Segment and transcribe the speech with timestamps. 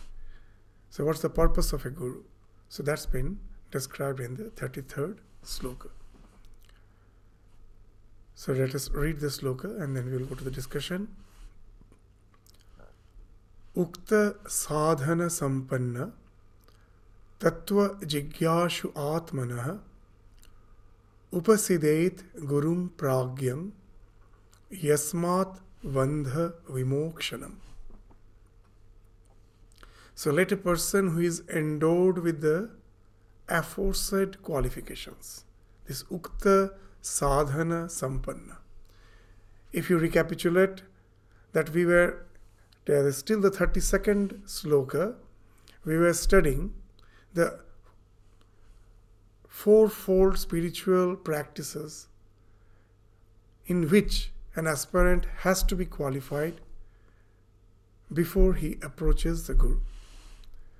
[0.90, 2.24] So, what's the purpose of a guru?
[2.68, 3.40] So, that's been
[3.70, 5.88] described in the 33rd sloka.
[8.34, 11.08] So, let us read the sloka and then we will go to the discussion.
[13.76, 14.12] उक्त
[14.50, 16.04] साधन संपन्न
[17.40, 19.52] तत्व जिज्ञासु आत्मन
[21.32, 23.62] उपसिदेत गुरु प्राज्ञं
[24.70, 25.56] यस्मात्
[25.94, 26.28] वंध
[26.70, 27.44] विमोक्षण
[30.16, 32.54] so let a person who is endowed with the
[33.52, 35.32] aforesaid qualifications
[35.84, 36.46] this उक्त
[37.12, 38.56] साधन संपन्न
[39.74, 40.80] if you recapitulate
[41.54, 42.14] that we were
[42.84, 45.14] there is still the 32nd sloka.
[45.84, 46.74] We were studying
[47.34, 47.60] the
[49.48, 52.08] fourfold spiritual practices
[53.66, 56.60] in which an aspirant has to be qualified
[58.12, 59.80] before he approaches the Guru.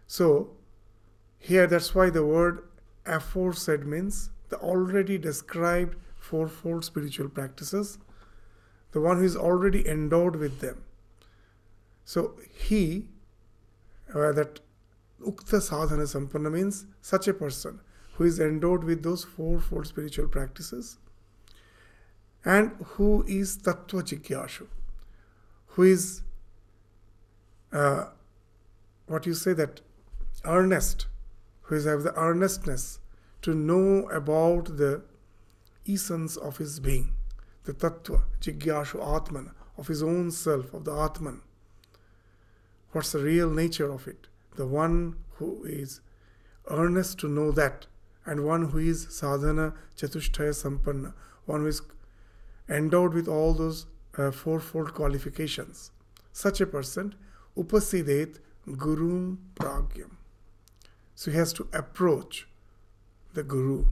[0.07, 0.51] So,
[1.39, 2.65] here that's why the word
[3.07, 7.99] aforesaid means the already described fourfold spiritual practices,
[8.93, 10.83] the one who is already endowed with them.
[12.05, 13.09] So he,
[14.15, 14.61] uh, that
[15.21, 17.81] Ukta Sadhana Sampanna means such a person
[18.15, 20.99] who is endowed with those fourfold spiritual practices
[22.45, 24.67] and who is Tattva Jigyashu,
[25.69, 26.23] who is
[27.73, 28.07] uh,
[29.07, 29.81] what you say that
[30.45, 31.07] earnest,
[31.63, 32.99] who is have the earnestness
[33.43, 35.03] to know about the
[35.89, 37.13] essence of his being,
[37.65, 41.41] the Tattva, Jigyashu Atman, of his own self, of the Atman
[42.93, 44.29] What's the real nature of it?
[44.57, 46.01] The one who is
[46.69, 47.87] earnest to know that,
[48.27, 51.15] and one who is sadhana chatushtaya sampanna,
[51.47, 51.83] one who is
[52.69, 53.87] endowed with all those
[54.17, 55.91] uh, fourfold qualifications.
[56.33, 57.15] Such a person,
[57.57, 58.39] upasidet
[58.69, 60.17] gurum pragyam.
[61.15, 62.47] So he has to approach
[63.33, 63.87] the guru,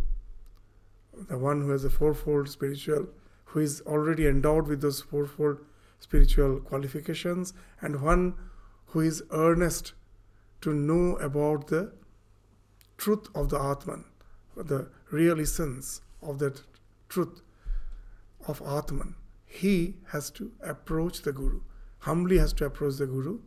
[1.29, 3.09] the one who has a fourfold spiritual,
[3.47, 5.59] who is already endowed with those fourfold
[5.99, 8.35] spiritual qualifications, and one
[8.91, 9.93] who is earnest
[10.61, 11.93] to know about the
[12.99, 14.05] truth of the Atman,
[14.57, 16.63] the real essence of that
[17.09, 17.41] truth
[18.47, 19.15] of Atman,
[19.47, 21.61] he has to approach the Guru,
[22.01, 23.41] humbly has to approach the Guru.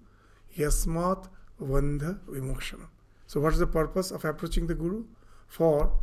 [0.57, 1.27] Yasmat
[1.61, 2.87] Vandha Vimokshanam.
[3.27, 5.05] So, what is the purpose of approaching the Guru?
[5.47, 5.93] For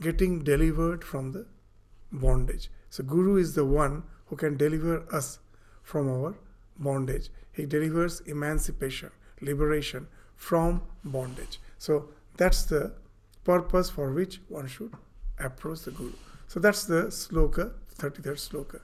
[0.00, 1.46] getting delivered from the
[2.12, 2.70] bondage.
[2.90, 5.38] So, Guru is the one who can deliver us
[5.82, 6.36] from our
[6.78, 7.28] bondage.
[7.56, 11.58] He delivers emancipation, liberation from bondage.
[11.78, 12.92] So that's the
[13.44, 14.92] purpose for which one should
[15.38, 16.12] approach the Guru.
[16.48, 18.80] So that's the sloka, 33rd sloka.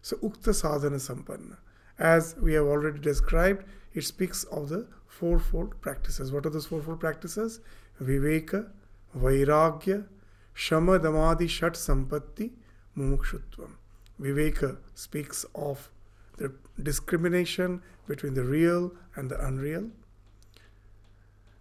[0.00, 1.58] So Ukta Sadhana Sampanna.
[1.98, 6.32] As we have already described, it speaks of the fourfold practices.
[6.32, 7.60] What are those fourfold practices?
[8.02, 8.70] Viveka,
[9.18, 10.06] Vairagya,
[10.54, 12.52] Shama Damadi Shat Sampatti,
[12.96, 13.72] Mumukshutvam.
[14.20, 15.90] Viveka speaks of
[16.38, 19.90] the discrimination between the real and the unreal.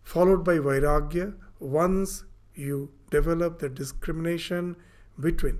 [0.03, 4.75] Followed by Vairagya, once you develop the discrimination
[5.19, 5.59] between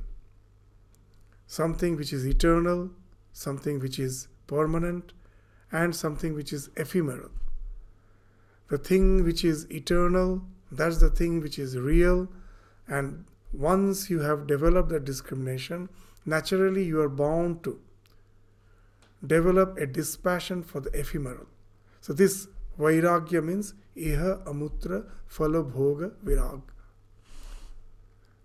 [1.48, 2.92] something which is eternal,
[3.34, 5.14] something which is permanent,
[5.72, 7.30] and something which is ephemeral.
[8.70, 12.30] The thing which is eternal, that's the thing which is real,
[12.88, 15.90] and once you have developed that discrimination,
[16.26, 17.80] naturally you are bound to
[19.27, 21.48] develop a dispassion for the ephemeral.
[22.01, 22.48] So this
[22.80, 26.62] vairagya means iha amutra phala bhoga virag.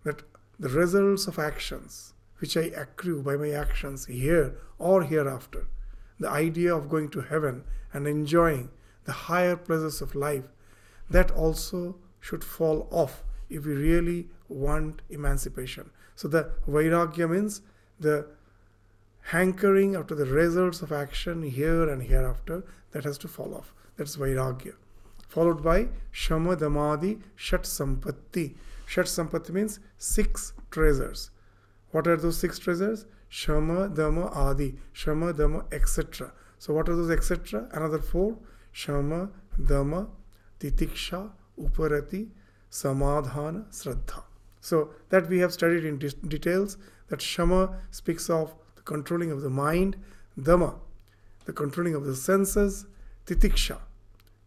[0.05, 0.23] That
[0.59, 5.67] the results of actions which I accrue by my actions here or hereafter,
[6.19, 8.71] the idea of going to heaven and enjoying
[9.05, 10.45] the higher pleasures of life,
[11.11, 15.91] that also should fall off if we really want emancipation.
[16.15, 17.63] So the Vairagya means
[17.99, 18.27] the
[19.23, 23.73] hankering after the results of action here and hereafter that has to fall off.
[23.97, 24.75] That's Vairagya.
[25.29, 28.55] Followed by Shama Damadi Shat Sampatti.
[28.87, 31.31] Shat Sampatti means six treasures.
[31.93, 33.07] What are those six treasures?
[33.29, 34.75] Shama, Dhamma, Adi.
[34.93, 36.33] Shama, Dhamma, etc.
[36.59, 37.69] So what are those etc.?
[37.73, 38.37] Another four.
[38.73, 39.31] Shama,
[39.61, 40.09] Dhamma,
[40.59, 41.31] Titiksha,
[41.61, 42.29] Uparati,
[42.71, 44.25] Samadhana, Sraddha.
[44.61, 46.77] So that we have studied in de- details.
[47.09, 49.97] That Shama speaks of the controlling of the mind.
[50.39, 50.75] Dhamma,
[51.45, 52.87] the controlling of the senses.
[53.27, 53.79] Titiksha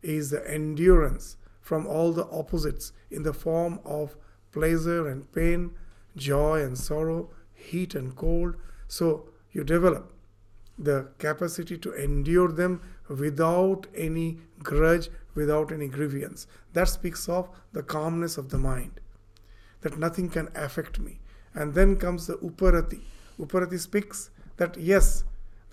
[0.02, 4.16] is the endurance from all the opposites in the form of
[4.52, 5.72] pleasure and pain,
[6.16, 8.56] joy and sorrow, heat and cold.
[8.88, 10.12] So you develop
[10.78, 16.48] the capacity to endure them without any grudge, without any grievance.
[16.74, 19.00] That speaks of the calmness of the mind,
[19.82, 21.20] that nothing can affect me.
[21.54, 23.02] And then comes the Uparati.
[23.40, 25.24] Uparati speaks that yes,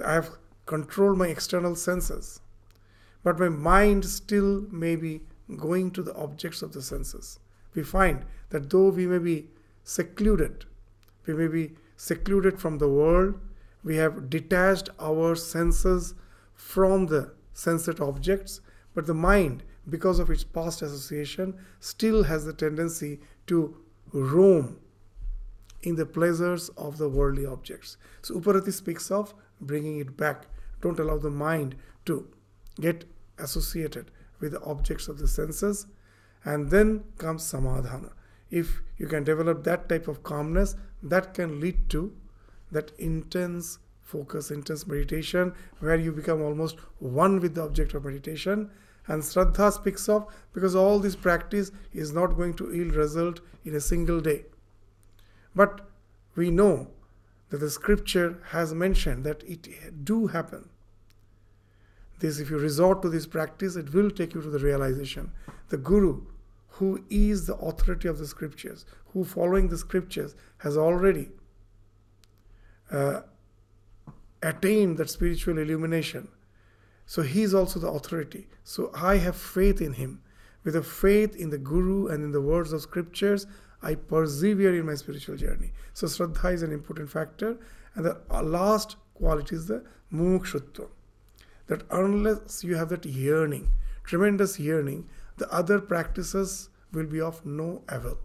[0.04, 0.30] I have
[0.66, 2.40] controlled my external senses,
[3.22, 5.22] but my mind still may be
[5.56, 7.38] going to the objects of the senses.
[7.74, 9.48] We find that though we may be
[9.84, 10.64] secluded,
[11.26, 13.38] we may be secluded from the world,
[13.82, 16.14] we have detached our senses
[16.54, 18.60] from the sensate objects,
[18.94, 23.76] but the mind, because of its past association, still has the tendency to
[24.12, 24.78] roam
[25.82, 27.96] in the pleasures of the worldly objects.
[28.22, 30.46] So Uparati speaks of bringing it back.
[30.80, 32.26] Don't allow the mind to
[32.80, 33.04] get
[33.38, 34.10] associated
[34.40, 35.86] with the objects of the senses.
[36.44, 38.12] And then comes samadhana.
[38.50, 42.12] If you can develop that type of calmness, that can lead to
[42.72, 48.70] that intense focus, intense meditation, where you become almost one with the object of meditation.
[49.06, 53.74] And Shraddha speaks of because all this practice is not going to yield result in
[53.74, 54.44] a single day.
[55.60, 55.80] But
[56.36, 56.88] we know
[57.50, 59.68] that the scripture has mentioned that it
[60.06, 60.70] do happen.
[62.20, 65.32] This, if you resort to this practice, it will take you to the realization.
[65.68, 66.22] The Guru,
[66.78, 70.34] who is the authority of the scriptures, who following the scriptures
[70.64, 71.28] has already
[72.90, 73.20] uh,
[74.42, 76.28] attained that spiritual illumination.
[77.04, 78.48] So he is also the authority.
[78.64, 80.22] So I have faith in him.
[80.64, 83.46] With a faith in the Guru and in the words of scriptures,
[83.82, 85.72] I persevere in my spiritual journey.
[85.94, 87.58] So Shraddha is an important factor.
[87.94, 90.88] And the uh, last quality is the mumukshutva.
[91.66, 93.72] That unless you have that yearning,
[94.04, 98.18] tremendous yearning, the other practices will be of no avail.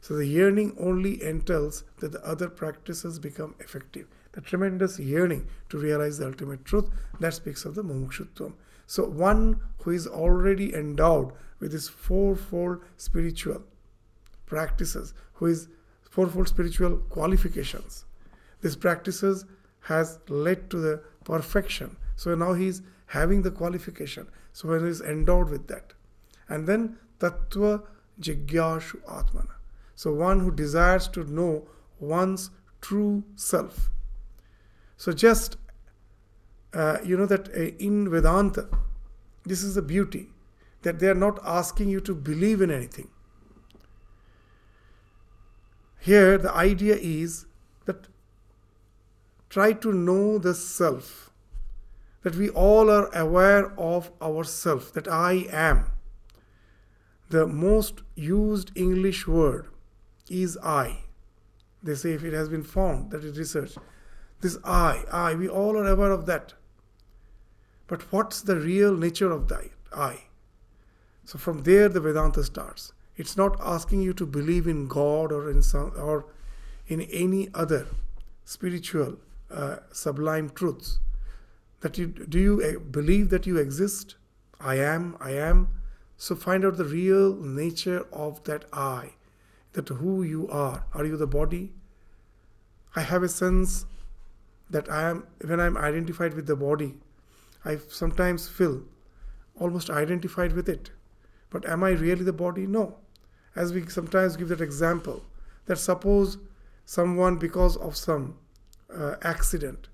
[0.00, 4.06] So the yearning only entails that the other practices become effective.
[4.32, 6.88] The tremendous yearning to realize the ultimate truth
[7.18, 8.54] that speaks of the mumukshutvam.
[8.86, 13.62] So one who is already endowed with this fourfold spiritual
[14.50, 15.68] practices, who is
[16.10, 18.04] fourfold spiritual qualifications,
[18.60, 19.46] these practices
[19.82, 21.96] has led to the perfection.
[22.16, 24.26] So now he is having the qualification.
[24.52, 25.94] So when he is endowed with that.
[26.48, 27.82] And then tattva
[28.20, 29.54] jigyashu atmana.
[29.94, 31.68] So one who desires to know
[32.00, 32.50] one's
[32.80, 33.90] true self.
[34.96, 35.56] So just
[36.72, 38.68] uh, you know that uh, in Vedanta,
[39.44, 40.28] this is the beauty
[40.82, 43.08] that they are not asking you to believe in anything.
[46.00, 47.46] Here, the idea is
[47.84, 48.08] that
[49.50, 51.30] try to know the self,
[52.22, 55.92] that we all are aware of ourself, that I am.
[57.28, 59.68] The most used English word
[60.30, 61.04] is I.
[61.82, 63.74] They say if it has been found, that is research.
[64.40, 66.54] This I, I, we all are aware of that.
[67.86, 70.24] But what's the real nature of that I?
[71.24, 72.92] So from there the Vedanta starts.
[73.20, 76.24] It's not asking you to believe in God or in some or
[76.86, 77.86] in any other
[78.46, 79.18] spiritual
[79.50, 81.00] uh, sublime truths.
[81.80, 84.14] That you do you uh, believe that you exist?
[84.58, 85.68] I am, I am.
[86.16, 89.10] So find out the real nature of that I,
[89.72, 90.86] that who you are.
[90.94, 91.72] Are you the body?
[92.96, 93.84] I have a sense
[94.70, 96.94] that I am when I'm identified with the body,
[97.66, 98.82] I sometimes feel
[99.58, 100.90] almost identified with it.
[101.50, 102.66] But am I really the body?
[102.66, 102.96] No.
[103.56, 105.24] As we sometimes give that example,
[105.66, 106.38] that suppose
[106.84, 108.36] someone, because of some
[108.94, 109.88] uh, accident,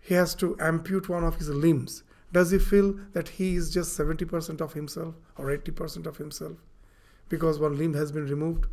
[0.00, 2.02] he has to ampute one of his limbs.
[2.32, 6.56] Does he feel that he is just 70% of himself or 80% of himself
[7.28, 8.66] because one limb has been removed?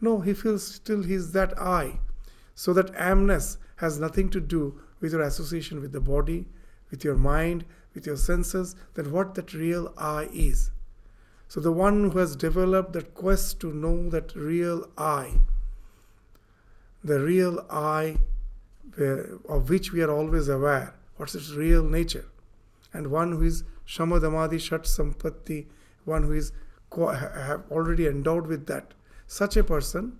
[0.00, 2.00] No, he feels still he is that I.
[2.54, 6.46] So that amness has nothing to do with your association with the body,
[6.90, 10.70] with your mind, with your senses, than what that real I is.
[11.48, 15.40] So the one who has developed that quest to know that real I,
[17.02, 18.18] the real I
[19.48, 22.26] of which we are always aware, what's its real nature,
[22.92, 25.66] and one who is Shamadamadi Shat Sampatti,
[26.04, 26.52] one who is
[26.94, 28.92] have already endowed with that,
[29.26, 30.18] such a person,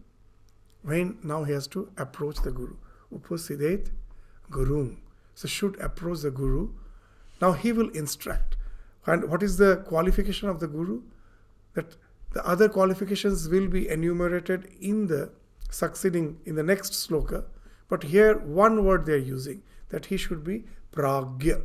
[0.82, 2.76] when now he has to approach the Guru.
[3.14, 3.90] Upasidet
[4.50, 4.96] Guru.
[5.34, 6.70] So should approach the Guru.
[7.40, 8.56] Now he will instruct.
[9.06, 11.02] And what is the qualification of the Guru?
[11.78, 11.96] That
[12.36, 15.30] the other qualifications will be enumerated in the
[15.70, 17.44] succeeding in the next sloka.
[17.88, 21.62] But here one word they are using that he should be pragya.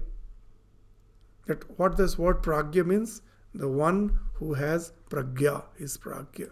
[1.47, 3.21] That what this word pragya means?
[3.53, 6.51] The one who has pragya is pragya.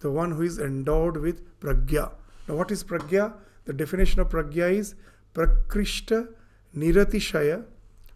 [0.00, 2.12] The one who is endowed with pragya.
[2.48, 3.34] Now what is pragya?
[3.66, 4.94] The definition of pragya is
[5.34, 6.28] prakrishta
[6.76, 7.64] niratishaya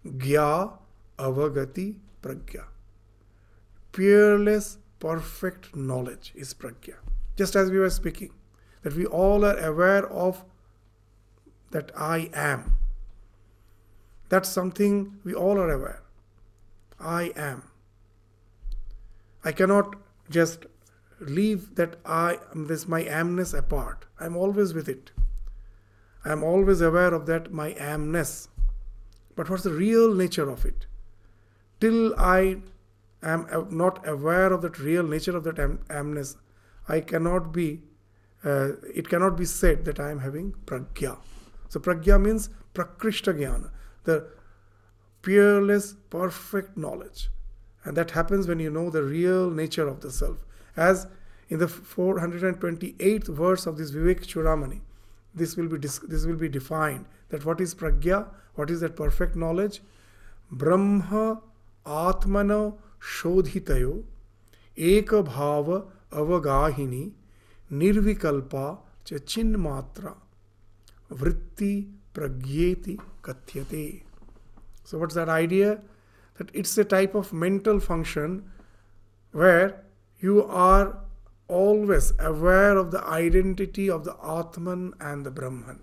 [0.06, 0.72] gya
[1.18, 2.64] avagati pragya.
[3.92, 6.96] Peerless, perfect knowledge is pragya.
[7.36, 8.30] Just as we were speaking,
[8.82, 10.44] that we all are aware of
[11.70, 12.78] that I am.
[14.28, 16.02] That's something we all are aware.
[17.00, 17.62] I am.
[19.44, 19.96] I cannot
[20.28, 20.66] just
[21.20, 24.06] leave that I this my amness apart.
[24.20, 25.10] I'm always with it.
[26.24, 28.48] I'm always aware of that my amness.
[29.34, 30.86] But what's the real nature of it?
[31.80, 32.58] Till I
[33.22, 36.36] am not aware of that real nature of that am- amness,
[36.88, 37.82] I cannot be.
[38.44, 41.18] Uh, it cannot be said that I am having pragya.
[41.68, 43.70] So pragya means prakrishta jnana,
[44.04, 44.26] the
[45.22, 47.30] peerless, perfect knowledge.
[47.84, 50.44] And that happens when you know the real nature of the self.
[50.76, 51.06] As
[51.48, 54.80] in the 428th verse of this Vivek Churamani,
[55.34, 59.36] this will be this will be defined that what is pragya, what is that perfect
[59.36, 59.80] knowledge?
[60.50, 61.40] Brahma
[61.86, 67.04] Atmana शोधित एक भाव अवगाहिनी,
[67.70, 68.66] निर्विकल्पा
[69.06, 70.14] च चिन्मात्रा,
[71.12, 71.74] वृत्ति
[72.14, 73.86] प्रज्ञेति कथ्यते।
[74.86, 78.40] So what's that idea that it's a type of mental function
[79.34, 79.74] where
[80.22, 80.86] you are
[81.50, 85.80] always aware of the identity of the Atman and the Brahman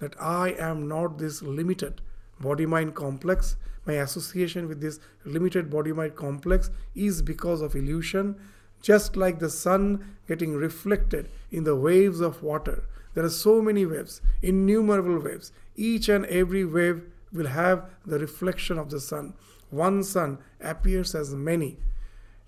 [0.00, 2.00] that I am not this limited
[2.42, 3.54] body mind complex
[3.86, 8.36] My association with this limited body mind complex is because of illusion,
[8.82, 12.84] just like the sun getting reflected in the waves of water
[13.16, 15.50] there are so many waves, innumerable waves.
[15.74, 17.02] Each and every wave
[17.32, 19.32] will have the reflection of the sun.
[19.70, 21.78] One sun appears as many.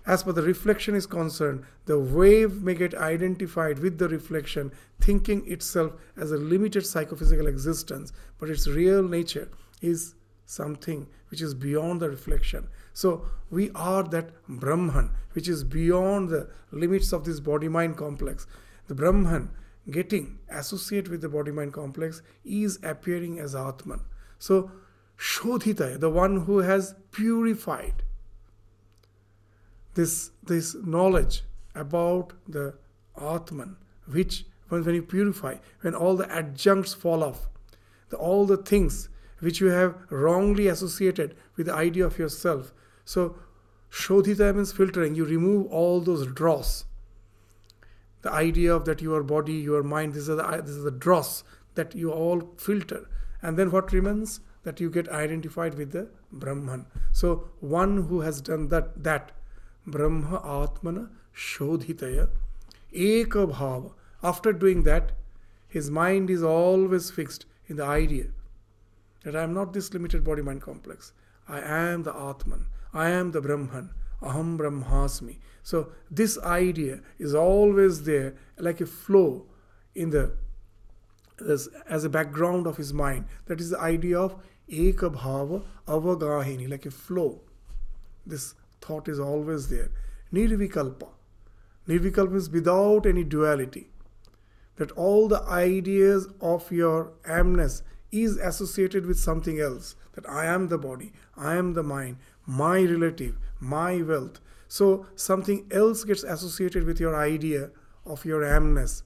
[0.05, 5.51] As per the reflection is concerned, the wave may get identified with the reflection, thinking
[5.51, 9.49] itself as a limited psychophysical existence, but its real nature
[9.81, 10.13] is
[10.49, 12.67] something which is beyond the reflection.
[12.91, 18.47] So we are that Brahman, which is beyond the limits of this body mind complex.
[18.87, 19.51] The Brahman
[19.91, 24.01] getting associated with the body mind complex is appearing as Atman.
[24.39, 24.71] So,
[25.17, 28.01] Shodhita, the one who has purified
[29.93, 31.43] this, this knowledge
[31.75, 32.73] about the
[33.21, 33.75] Atman,
[34.07, 37.49] which when, when you purify, when all the adjuncts fall off,
[38.09, 42.73] the, all the things which you have wrongly associated with the idea of yourself.
[43.05, 43.37] So,
[43.89, 45.15] Shodhita means filtering.
[45.15, 46.85] You remove all those dross
[48.21, 51.43] the idea of that your body, your mind, this is the, this is the dross
[51.75, 53.09] that you all filter.
[53.41, 54.41] And then what remains?
[54.63, 56.85] That you get identified with the Brahman.
[57.13, 59.31] So one who has done that, that
[59.87, 62.29] Brahma Atmana Shodhitaya
[62.93, 63.93] Eka Bhava.
[64.21, 65.13] After doing that,
[65.67, 68.25] his mind is always fixed in the idea
[69.23, 71.13] that I am not this limited body mind complex.
[71.47, 72.67] I am the Atman.
[72.93, 73.89] I am the Brahman.
[74.21, 75.37] Aham Brahmasmi.
[75.63, 79.45] So this idea is always there like a flow
[79.95, 80.33] in the
[81.47, 83.25] as, as a background of his mind.
[83.45, 84.35] That is the idea of
[84.69, 87.41] Eka Bhava Avagahini, like a flow.
[88.25, 89.89] This thought is always there.
[90.33, 91.09] Nirvikalpa.
[91.87, 93.89] Nirvikalpa is without any duality.
[94.75, 97.81] That all the ideas of your amness
[98.11, 99.95] is associated with something else.
[100.13, 104.39] That I am the body, I am the mind, my relative, my wealth.
[104.67, 107.71] So something else gets associated with your idea
[108.05, 109.03] of your amness.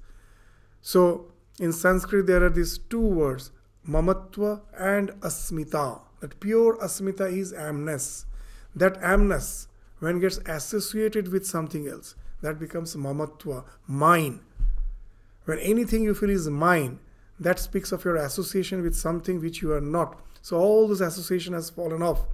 [0.81, 3.51] So in Sanskrit, there are these two words,
[3.87, 6.01] mamatva and asmita.
[6.19, 8.25] That pure asmita is amness.
[8.75, 9.67] That amness,
[9.99, 14.41] when gets associated with something else, that becomes mamatva, mine.
[15.45, 16.99] When anything you feel is mine,
[17.39, 20.19] that speaks of your association with something which you are not.
[20.41, 22.25] So all this association has fallen off.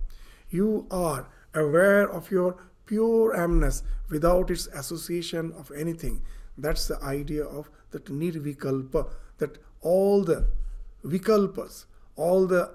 [0.50, 6.22] You are aware of your pure amness without its association of anything.
[6.58, 10.48] That's the idea of that nirvikalpa, that all the
[11.06, 12.72] vikalpas, all the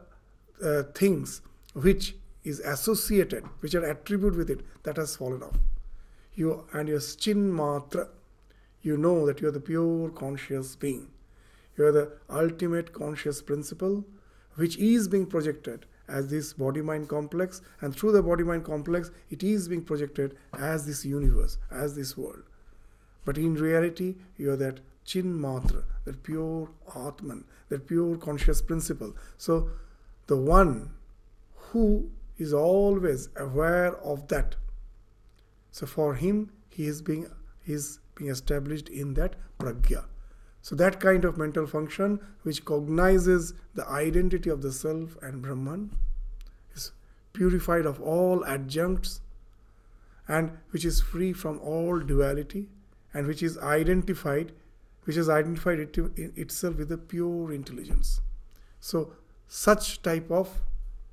[0.63, 1.43] uh, things
[1.75, 2.15] which
[2.45, 5.59] is associated, which are attributed with it, that has fallen off.
[6.35, 8.09] You and your chin matra,
[8.83, 11.09] you know that you are the pure conscious being.
[11.77, 14.05] You are the ultimate conscious principle
[14.57, 19.11] which is being projected as this body mind complex, and through the body mind complex,
[19.31, 22.43] it is being projected as this universe, as this world.
[23.25, 29.15] But in reality, you are that chin matra, that pure Atman, that pure conscious principle.
[29.39, 29.71] So,
[30.27, 30.91] the one
[31.55, 34.57] who is always aware of that.
[35.71, 37.31] So, for him, he is being
[37.63, 40.05] he is being established in that pragya.
[40.65, 45.91] So that kind of mental function which cognizes the identity of the self and Brahman
[46.75, 46.93] is
[47.35, 49.21] purified of all adjuncts
[50.27, 52.71] and which is free from all duality
[53.13, 54.53] and which is identified
[55.03, 58.23] which has identified it itself with a pure intelligence.
[58.81, 59.13] So
[59.47, 60.63] such type of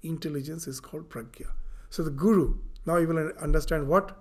[0.01, 1.47] intelligence is called pragya.
[1.89, 2.55] So the guru,
[2.85, 4.17] now you will understand what?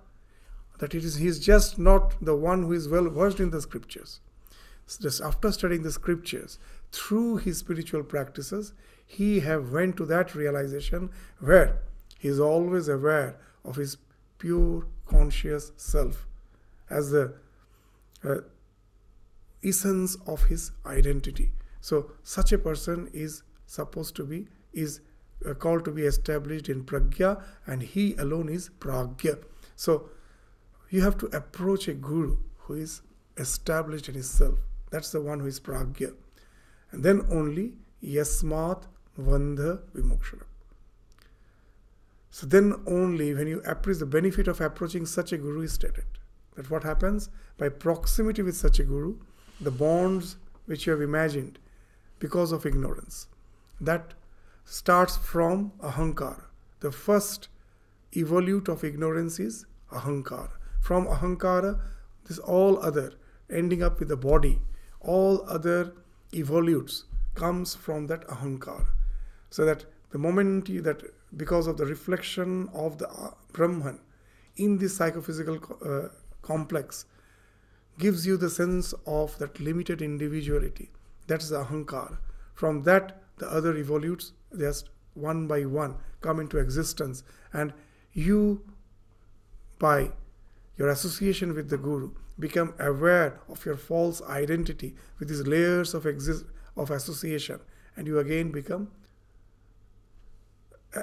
[0.79, 3.61] That it is he is just not the one who is well versed in the
[3.61, 4.19] scriptures
[4.97, 6.59] just after studying the scriptures
[6.91, 8.73] through his spiritual practices
[9.05, 11.79] he have went to that realization where
[12.17, 13.97] he is always aware of his
[14.37, 16.25] pure conscious self
[16.89, 17.33] as the
[18.23, 18.35] uh,
[19.63, 21.51] essence of his identity.
[21.81, 25.01] So such a person is supposed to be is
[25.45, 29.43] uh, called to be established in pragya and he alone is pragya.
[29.75, 30.09] So
[30.89, 33.01] you have to approach a guru who is
[33.37, 34.59] established in his self
[34.91, 36.13] that's the one who is pragya.
[36.91, 38.83] And then only yasmat
[39.19, 40.43] vandha vimokshana.
[42.29, 46.05] So then only when you appraise the benefit of approaching such a guru is stated.
[46.55, 47.29] That what happens?
[47.57, 49.17] By proximity with such a guru,
[49.59, 51.59] the bonds which you have imagined
[52.19, 53.27] because of ignorance,
[53.79, 54.13] that
[54.63, 56.43] starts from ahankara.
[56.81, 57.47] The first
[58.13, 60.51] evolute of ignorance is ahankara.
[60.81, 61.79] From ahankara,
[62.25, 63.13] this all other
[63.49, 64.61] ending up with the body
[65.01, 65.93] all other
[66.31, 67.03] evolutes
[67.35, 68.85] comes from that ahankar.
[69.49, 71.01] So that the moment you, that
[71.37, 73.99] because of the reflection of the uh, Brahman
[74.57, 76.09] in this psychophysical uh,
[76.41, 77.05] complex
[77.97, 80.89] gives you the sense of that limited individuality.
[81.27, 82.17] That's the ahankar.
[82.53, 87.73] From that, the other evolutes just one by one come into existence, and
[88.13, 88.61] you,
[89.79, 90.11] by
[90.77, 96.05] your association with the Guru, become aware of your false identity with these layers of
[96.05, 97.59] exist of association.
[97.95, 98.89] And you again become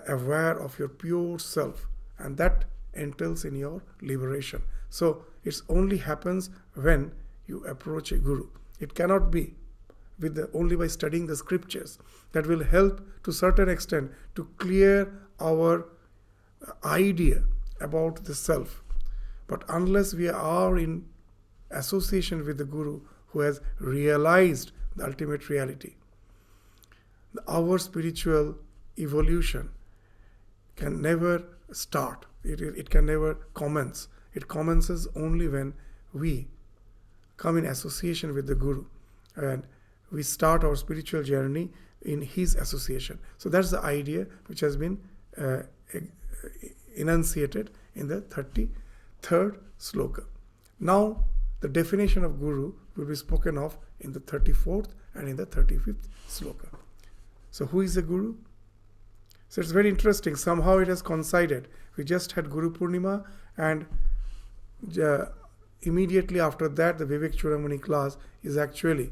[0.09, 1.87] aware of your pure self.
[2.19, 4.63] And that entails in your liberation.
[4.91, 7.13] So it only happens when
[7.47, 8.49] you approach a guru.
[8.81, 9.55] It cannot be
[10.19, 11.99] with the, only by studying the scriptures
[12.33, 15.87] that will help to certain extent to clear our
[16.85, 17.45] idea
[17.81, 18.83] about the self
[19.49, 21.05] but unless we are in
[21.71, 25.95] association with the Guru who has realized the ultimate reality.
[27.47, 28.57] Our spiritual
[28.99, 29.71] evolution
[30.77, 34.09] can never start, it, it can never commence.
[34.35, 35.75] It commences only when
[36.13, 36.49] we
[37.37, 38.85] come in association with the Guru
[39.37, 39.67] and
[40.11, 41.71] we start our spiritual journey
[42.03, 43.19] in his association.
[43.37, 45.01] So that's the idea which has been
[45.37, 45.63] uh,
[46.95, 48.21] enunciated in the
[49.23, 50.25] 33rd sloka.
[50.81, 51.25] Now,
[51.61, 56.09] the definition of Guru will be spoken of in the 34th and in the 35th
[56.29, 56.69] sloka.
[57.51, 58.35] So, who is a Guru?
[59.49, 60.37] So, it's very interesting.
[60.37, 61.69] Somehow it has coincided.
[61.97, 63.25] We just had Guru Purnima,
[63.57, 63.87] and
[65.03, 65.27] uh,
[65.83, 69.11] immediately after that, the Vivek Chudamani class is actually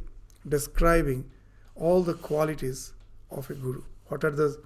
[0.49, 1.31] describing
[1.75, 2.93] all the qualities
[3.31, 3.83] of a Guru.
[4.07, 4.63] What are the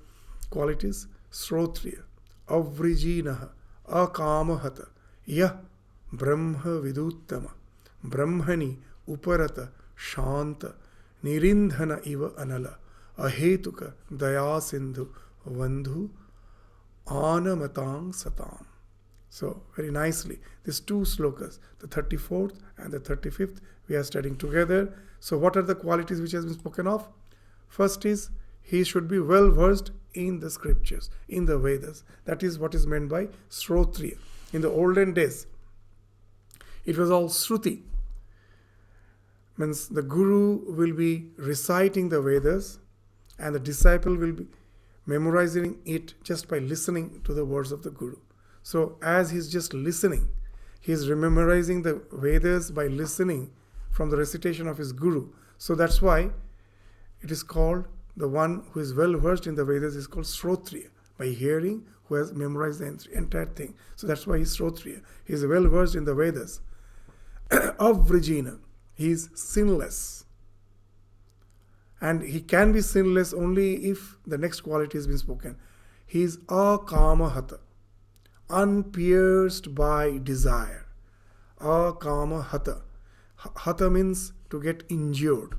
[0.51, 1.07] qualities?
[1.33, 2.03] Srotriya,
[2.49, 3.51] Avrijinaha,
[3.89, 4.89] Akamahata,
[5.30, 5.54] Yah,
[6.12, 7.52] Brahma Viduttama,
[8.14, 8.72] ब्रह्मणि
[9.10, 9.60] उपरत
[10.10, 10.66] शांत
[11.24, 12.66] निरिंधन इव अनल
[13.26, 13.84] अहेतुक
[14.24, 15.06] दया Sindhu
[15.58, 16.08] वंधु
[17.24, 18.64] आनमतांग सताम
[19.36, 23.58] So, very nicely, these two slokas, the 34th and the 35th,
[23.90, 24.98] we are studying together.
[25.20, 27.10] So, what are the qualities which has been spoken of?
[27.68, 28.30] First is
[28.62, 32.06] he should be well versed in the scriptures, in the Vedas.
[32.24, 34.18] That is what is meant by Srotriya.
[34.53, 35.47] In the olden days,
[36.85, 37.83] it was all Sruti
[39.61, 42.79] means the guru will be reciting the Vedas
[43.39, 44.47] and the disciple will be
[45.07, 48.17] memorizing it just by listening to the words of the guru.
[48.63, 50.29] So as he's just listening,
[50.81, 53.51] he's memorizing the Vedas by listening
[53.91, 55.29] from the recitation of his guru.
[55.59, 56.31] So that's why
[57.21, 57.87] it is called
[58.17, 62.17] the one who is well versed in the Vedas is called Srotriya by hearing who
[62.17, 63.73] has memorized the entire thing.
[63.95, 65.01] So that's why he's Srotriya.
[65.25, 66.61] He is well versed in the Vedas.
[67.51, 68.59] Avrijina,
[68.95, 70.25] he is sinless.
[72.01, 75.57] And he can be sinless only if the next quality has been spoken.
[76.05, 77.61] He is akamahata,
[78.49, 80.87] unpierced by desire.
[81.61, 82.83] Akamahata.
[83.37, 85.55] Hata means to get injured.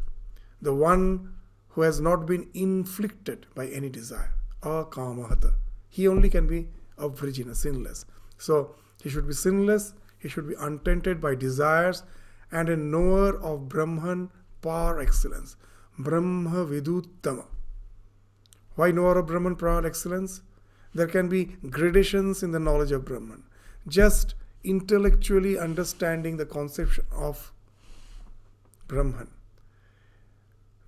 [0.62, 1.34] The one
[1.70, 4.34] who has not been inflicted by any desire.
[4.62, 5.54] Akamahata.
[5.92, 8.06] He only can be avrijina, sinless.
[8.38, 12.04] So he should be sinless, he should be untainted by desires,
[12.52, 14.30] and a knower of Brahman
[14.62, 15.58] par excellence.
[16.00, 17.46] Brahma Viduttama.
[18.76, 20.42] Why knower of Brahman par excellence?
[20.94, 23.44] There can be gradations in the knowledge of Brahman.
[23.88, 27.52] Just intellectually understanding the conception of
[28.88, 29.30] Brahman.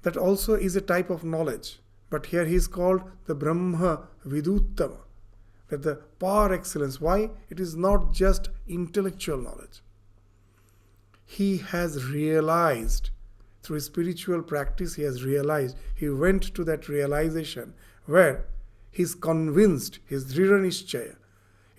[0.03, 1.79] That also is a type of knowledge.
[2.13, 4.99] But here he is called the Brahma Viduttama.
[5.69, 7.01] That the par excellence.
[7.01, 7.31] Why?
[7.49, 9.81] It is not just intellectual knowledge.
[11.25, 13.09] He has realized
[13.63, 15.75] through spiritual practice, he has realized.
[15.95, 17.73] He went to that realization
[18.05, 18.45] where
[18.91, 21.15] he's convinced, his Dhriranishchaya.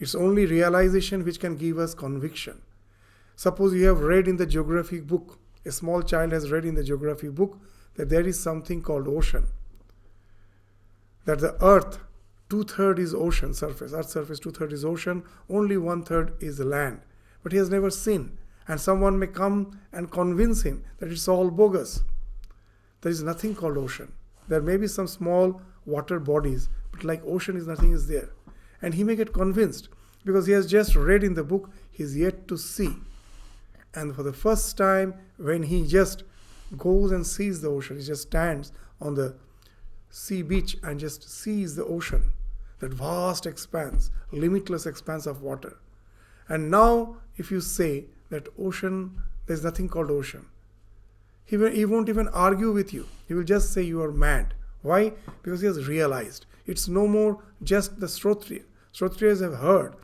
[0.01, 2.61] It's only realization which can give us conviction.
[3.37, 6.83] Suppose you have read in the geography book, a small child has read in the
[6.83, 7.61] geography book
[7.95, 9.47] that there is something called ocean.
[11.25, 11.99] That the earth,
[12.51, 16.61] two thirds is ocean surface, earth surface, two thirds is ocean, only one third is
[16.61, 17.01] land.
[17.43, 18.39] But he has never seen.
[18.67, 22.03] And someone may come and convince him that it's all bogus.
[23.03, 24.13] There is nothing called ocean.
[24.49, 28.31] There may be some small water bodies, but like ocean is nothing is there.
[28.81, 29.89] And he may get convinced
[30.25, 32.97] because he has just read in the book, he's yet to see.
[33.95, 36.25] And for the first time, when he just
[36.77, 39.37] goes and sees the ocean, he just stands on the
[40.15, 42.33] sea beach and just sees the ocean,
[42.79, 45.77] that vast expanse, limitless expanse of water.
[46.49, 50.47] And now, if you say that ocean, there's nothing called ocean,
[51.45, 53.09] he, will, he won't even argue with you.
[53.27, 54.55] He will just say you are mad.
[54.83, 55.15] Why?
[55.43, 56.47] Because he has realized.
[56.65, 58.63] It's no more just the Srotriya.
[58.95, 59.95] Srotriyas have heard.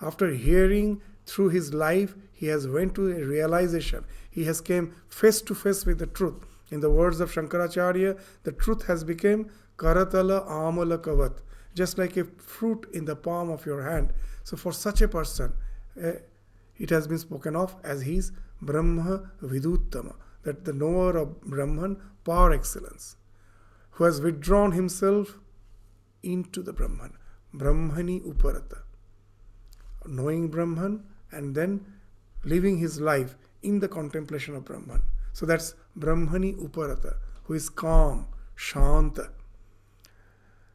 [0.00, 4.04] After hearing through his life, he has went to a realization.
[4.30, 6.44] He has came face to face with the truth.
[6.70, 11.38] In the words of Shankaracharya, the truth has become karatala amala kavat,
[11.74, 14.12] just like a fruit in the palm of your hand.
[14.44, 15.52] So for such a person,
[16.02, 16.12] uh,
[16.76, 22.52] it has been spoken of as his Brahma Viduttama, that the knower of Brahman par
[22.52, 23.16] excellence,
[23.92, 25.38] who has withdrawn himself
[26.22, 27.14] into the Brahman,
[27.54, 28.82] Brahmani Uparata,
[30.06, 31.84] knowing Brahman and then
[32.44, 35.02] living his life in the contemplation of Brahman.
[35.32, 37.14] So that's Brahmani Uparata,
[37.44, 39.30] who is calm, Shanta.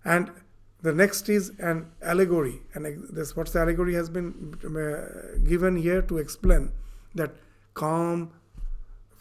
[0.05, 0.31] And
[0.81, 6.01] the next is an allegory, and this what the allegory has been uh, given here
[6.01, 6.71] to explain
[7.15, 7.31] that
[7.73, 8.31] calm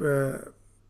[0.00, 0.38] uh,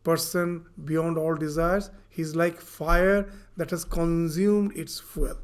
[0.03, 5.37] person beyond all desires, he's like fire that has consumed its fuel.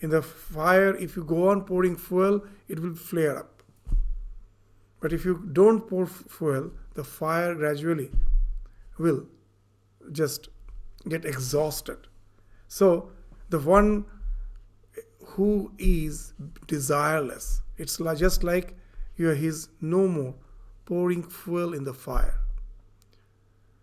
[0.00, 3.62] In the fire, if you go on pouring fuel, it will flare up.
[5.00, 8.10] But if you don't pour fuel, the fire gradually
[8.98, 9.26] will
[10.12, 10.48] just
[11.08, 11.98] get exhausted.
[12.68, 13.10] So,
[13.50, 14.06] the one
[15.24, 16.32] who is
[16.66, 18.74] desireless, it's just like
[19.16, 20.34] you are his no more
[20.84, 22.40] pouring fuel in the fire.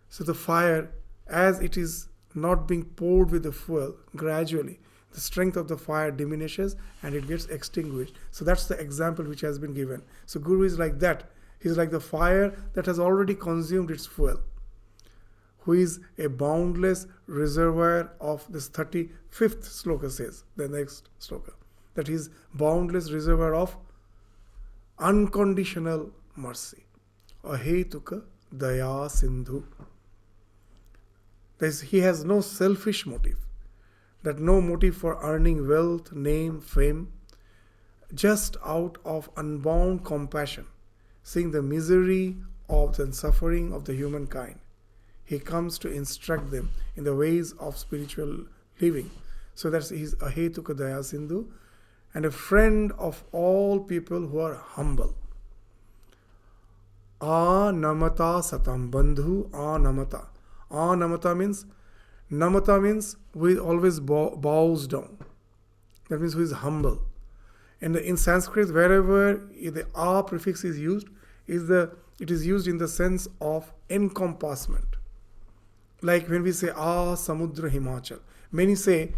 [0.08, 0.90] So, the fire,
[1.26, 4.80] as it is not being poured with the fuel, gradually
[5.14, 8.14] the strength of the fire diminishes and it gets extinguished.
[8.32, 10.02] So that's the example which has been given.
[10.26, 11.30] So Guru is like that.
[11.64, 14.40] He's like the fire that has already consumed its fuel,
[15.60, 21.54] who is a boundless reservoir of this 35th sloka says, the next sloka,
[21.94, 23.78] that is boundless reservoir of
[24.98, 26.84] unconditional mercy.
[27.42, 28.22] Ahetuka
[28.54, 29.64] daya sindhu.
[31.86, 33.38] He has no selfish motive
[34.22, 37.10] that no motive for earning wealth, name, fame,
[38.12, 40.66] just out of unbound compassion,
[41.24, 42.36] seeing the misery
[42.68, 44.60] of the suffering of the humankind.
[45.24, 48.44] He comes to instruct them in the ways of spiritual
[48.80, 49.10] living.
[49.56, 51.50] So that's he's Ahetuka Daya Sindhu
[52.14, 55.16] and a friend of all people who are humble.
[57.20, 60.26] Anamata satam bandhu anamata.
[60.70, 61.66] Anamata means
[62.30, 65.18] Namata means who always bow, bows down.
[66.08, 67.02] That means who is humble.
[67.84, 69.34] And in Sanskrit, wherever
[69.78, 71.08] the a prefix is used,
[71.46, 74.96] is the it is used in the sense of encompassment.
[76.00, 78.20] Like when we say Ah Samudra Himachal,
[78.50, 79.12] many say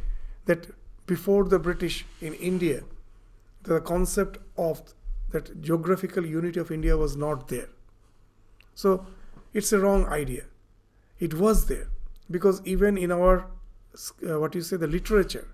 [0.46, 0.66] that
[1.06, 2.82] before the British in India,
[3.62, 4.82] the concept of
[5.30, 7.68] that geographical unity of India was not there.
[8.74, 9.06] So
[9.54, 10.42] it's a wrong idea.
[11.20, 11.86] It was there
[12.28, 13.46] because even in our
[14.28, 15.46] uh, what you say the literature,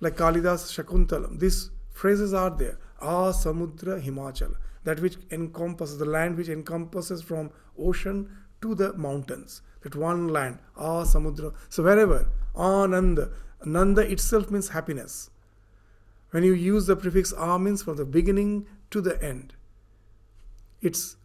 [0.00, 2.78] like Kalidas Shakuntalam, these phrases are there.
[3.00, 8.28] Ah Samudra Himachal, that which encompasses the land which encompasses from ocean
[8.62, 9.62] to the mountains.
[9.82, 11.52] That one land, Ah Samudra.
[11.68, 13.30] So wherever Ananda,
[13.64, 15.30] Nanda Nanda itself means happiness.
[16.30, 19.54] When you use the prefix Ah means from the beginning to the end.
[20.80, 21.16] It's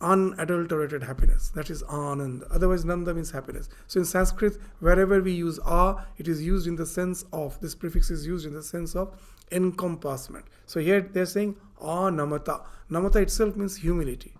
[0.00, 1.50] unadulterated happiness.
[1.54, 2.42] That is Anand.
[2.50, 3.68] Otherwise, Nanda means happiness.
[3.86, 7.74] So in Sanskrit, wherever we use A, it is used in the sense of, this
[7.74, 9.16] prefix is used in the sense of
[9.50, 10.44] encompassment.
[10.66, 12.64] So here they're saying A Namata.
[12.90, 14.34] Namata itself means humility.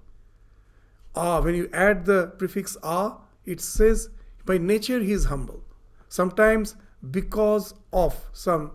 [1.14, 3.12] A, when you add the prefix A,
[3.44, 4.10] it says
[4.44, 5.62] by nature he is humble.
[6.08, 6.76] Sometimes
[7.10, 8.72] because of some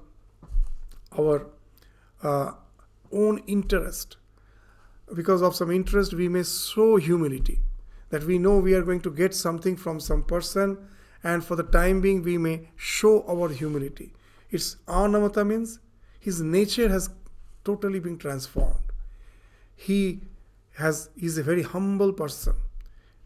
[1.18, 1.48] our
[2.24, 2.54] uh,
[3.12, 4.18] own interest
[5.16, 7.60] because of some interest, we may show humility.
[8.10, 10.78] That we know we are going to get something from some person,
[11.24, 14.14] and for the time being, we may show our humility.
[14.50, 15.80] It's anamata means
[16.20, 17.10] his nature has
[17.64, 18.92] totally been transformed.
[19.76, 20.22] He
[20.78, 22.56] has is a very humble person,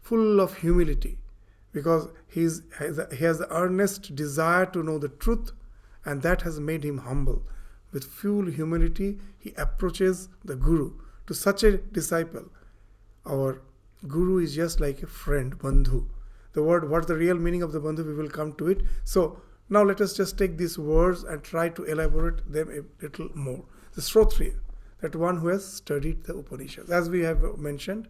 [0.00, 1.18] full of humility,
[1.72, 5.52] because he, he's, he has the earnest desire to know the truth,
[6.04, 7.42] and that has made him humble.
[7.92, 10.92] With full humility, he approaches the Guru
[11.26, 12.44] to such a disciple,
[13.26, 13.62] our
[14.06, 16.06] guru is just like a friend, bandhu.
[16.52, 18.82] The word, what's the real meaning of the bandhu, we will come to it.
[19.04, 23.30] So now let us just take these words and try to elaborate them a little
[23.34, 23.64] more.
[23.94, 24.54] The Srotriya,
[25.00, 26.90] that one who has studied the Upanishads.
[26.90, 28.08] As we have mentioned,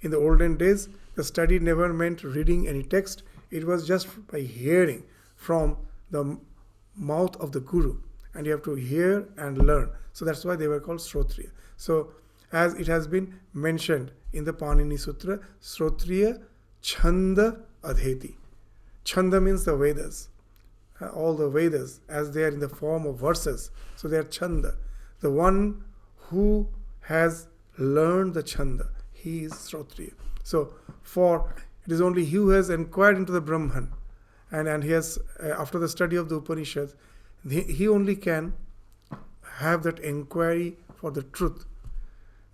[0.00, 4.40] in the olden days, the study never meant reading any text, it was just by
[4.40, 5.04] hearing
[5.36, 5.76] from
[6.10, 6.38] the
[6.96, 7.98] mouth of the Guru.
[8.34, 9.90] And you have to hear and learn.
[10.12, 11.50] So that's why they were called Srotriya.
[11.76, 12.12] So
[12.52, 16.42] as it has been mentioned in the Panini Sutra, Srotriya
[16.80, 18.34] Chanda Adheti.
[19.04, 20.28] Chanda means the Vedas,
[21.00, 23.70] uh, all the Vedas, as they are in the form of verses.
[23.96, 24.76] So they are Chanda.
[25.20, 25.84] The one
[26.16, 26.68] who
[27.00, 30.12] has learned the Chanda, he is Srotriya.
[30.42, 31.54] So for
[31.86, 33.92] it is only he who has inquired into the Brahman,
[34.50, 36.94] and, and he has, uh, after the study of the Upanishads,
[37.48, 38.54] he, he only can
[39.54, 41.64] have that inquiry for the truth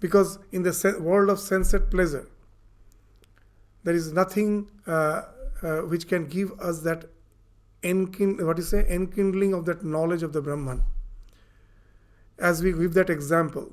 [0.01, 2.27] because in the world of sensate pleasure
[3.85, 5.23] there is nothing uh,
[5.63, 7.07] uh, which can give us that
[7.83, 10.83] enkind- what you say enkindling of that knowledge of the brahman.
[12.39, 13.73] As we give that example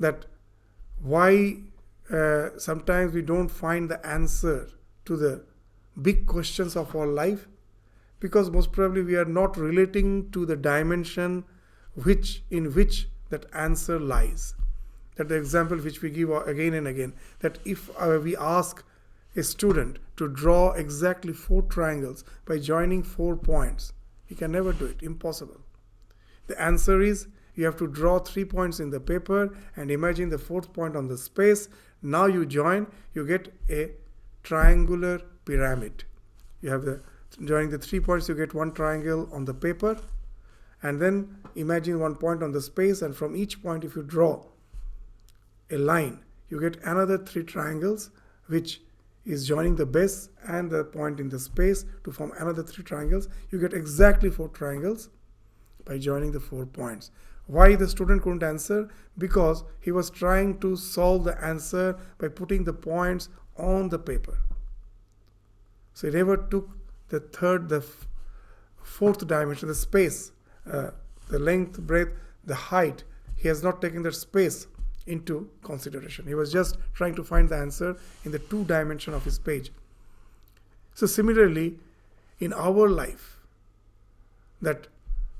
[0.00, 0.26] that
[1.00, 1.58] why
[2.10, 4.68] uh, sometimes we don't find the answer
[5.04, 5.44] to the
[6.00, 7.48] big questions of our life
[8.20, 11.44] because most probably we are not relating to the dimension
[11.94, 14.54] which in which that answer lies
[15.16, 18.84] that the example which we give again and again that if uh, we ask
[19.36, 23.92] a student to draw exactly four triangles by joining four points
[24.32, 25.02] he can never do it.
[25.02, 25.60] Impossible.
[26.46, 30.38] The answer is you have to draw three points in the paper and imagine the
[30.38, 31.68] fourth point on the space.
[32.00, 33.90] Now you join you get a
[34.42, 36.04] triangular pyramid.
[36.62, 37.02] You have the
[37.44, 39.98] joining the three points you get one triangle on the paper
[40.82, 44.42] and then imagine one point on the space and from each point if you draw
[45.72, 48.10] a line, you get another three triangles
[48.46, 48.80] which
[49.24, 53.28] is joining the base and the point in the space to form another three triangles.
[53.50, 55.08] You get exactly four triangles
[55.84, 57.10] by joining the four points.
[57.46, 58.88] Why the student couldn't answer?
[59.18, 64.38] Because he was trying to solve the answer by putting the points on the paper.
[65.94, 66.70] So he never took
[67.08, 67.84] the third, the
[68.82, 70.32] fourth dimension, the space,
[70.70, 70.90] uh,
[71.28, 72.12] the length, breadth,
[72.44, 73.04] the height.
[73.36, 74.66] He has not taken that space
[75.06, 76.26] into consideration.
[76.26, 79.72] He was just trying to find the answer in the two dimension of his page.
[80.94, 81.78] So similarly,
[82.38, 83.38] in our life,
[84.60, 84.88] that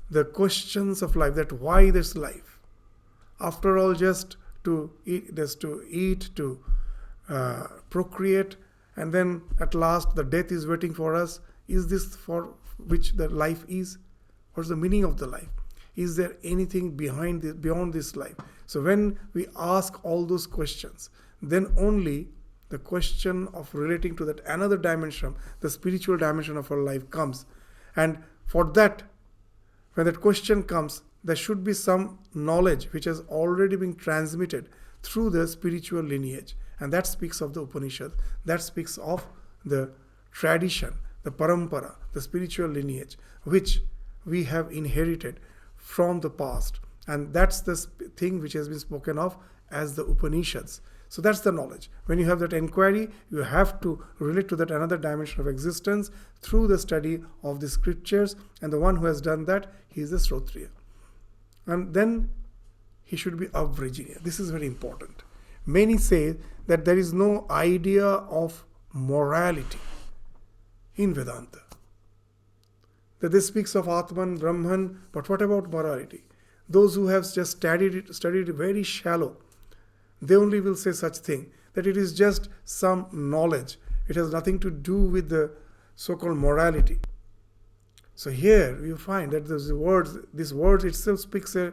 [0.09, 2.59] the questions of life, that why this life,
[3.39, 6.59] after all, just to eat, just to eat, to
[7.29, 8.55] uh, procreate,
[8.95, 11.39] and then at last the death is waiting for us.
[11.67, 13.97] Is this for which the life is?
[14.53, 15.49] What's the meaning of the life?
[15.95, 18.35] Is there anything behind this, beyond this life?
[18.65, 21.09] So when we ask all those questions,
[21.41, 22.29] then only
[22.69, 27.45] the question of relating to that another dimension, the spiritual dimension of our life comes.
[27.95, 29.03] And for that,
[29.93, 34.69] when that question comes, there should be some knowledge which has already been transmitted
[35.03, 36.55] through the spiritual lineage.
[36.79, 38.13] And that speaks of the Upanishad.
[38.45, 39.27] That speaks of
[39.63, 39.91] the
[40.31, 43.81] tradition, the parampara, the spiritual lineage, which
[44.25, 45.39] we have inherited
[45.83, 46.79] from the past.
[47.07, 47.75] And that's the
[48.15, 49.37] thing which has been spoken of
[49.69, 50.79] as the Upanishads.
[51.09, 51.91] So that's the knowledge.
[52.05, 56.09] When you have that inquiry, you have to relate to that another dimension of existence
[56.41, 58.35] through the study of the scriptures.
[58.61, 60.69] And the one who has done that, he is a Srotriya.
[61.67, 62.29] And then
[63.03, 64.23] he should be Avrajiniya.
[64.23, 65.23] This is very important.
[65.65, 69.79] Many say that there is no idea of morality
[70.95, 71.59] in Vedanta.
[73.23, 76.25] That this speaks of Atman, Brahman, but what about morality?
[76.67, 79.37] Those who have just studied it, studied it very shallow,
[80.21, 83.77] they only will say such thing that it is just some knowledge.
[84.09, 85.51] It has nothing to do with the
[85.95, 86.99] so-called morality.
[88.13, 91.71] So here you find that this words, this word itself speaks a,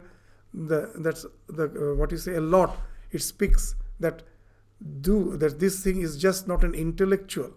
[0.53, 2.77] the that's the uh, what you say a lot.
[3.11, 4.23] It speaks that
[5.01, 7.51] do that this thing is just not an intellectual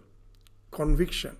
[0.71, 1.37] conviction.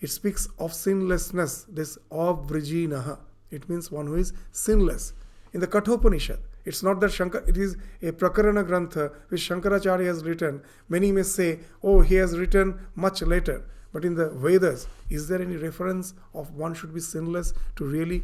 [0.00, 1.64] It speaks of sinlessness.
[1.68, 3.18] This of vrijinaha.
[3.50, 5.12] It means one who is sinless.
[5.52, 10.22] In the Kathopanishad, it's not that Shankar, it is a Prakarana Grantha which Shankaracharya has
[10.22, 10.62] written.
[10.88, 13.64] Many may say, oh, he has written much later.
[13.90, 18.22] But in the Vedas, is there any reference of one should be sinless to really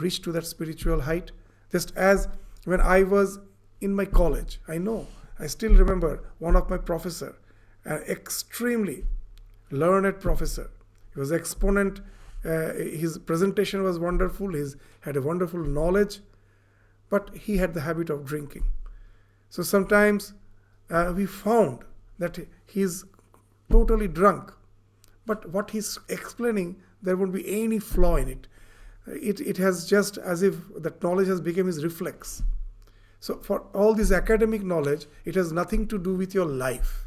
[0.00, 1.30] reach to that spiritual height?
[1.70, 2.26] Just as
[2.64, 3.38] when I was
[3.80, 5.06] in my college, I know,
[5.38, 7.36] I still remember one of my professor,
[7.84, 9.04] an extremely
[9.70, 10.70] learned professor.
[11.16, 12.00] Was exponent.
[12.44, 14.52] Uh, his presentation was wonderful.
[14.52, 14.64] He
[15.00, 16.20] had a wonderful knowledge
[17.08, 18.64] but he had the habit of drinking.
[19.48, 20.34] So sometimes
[20.90, 21.84] uh, we found
[22.18, 23.04] that he's
[23.70, 24.52] totally drunk,
[25.24, 28.48] but what he's explaining, there won't be any flaw in it.
[29.06, 32.42] It, it has just as if that knowledge has become his reflex.
[33.20, 37.04] So, for all this academic knowledge, it has nothing to do with your life.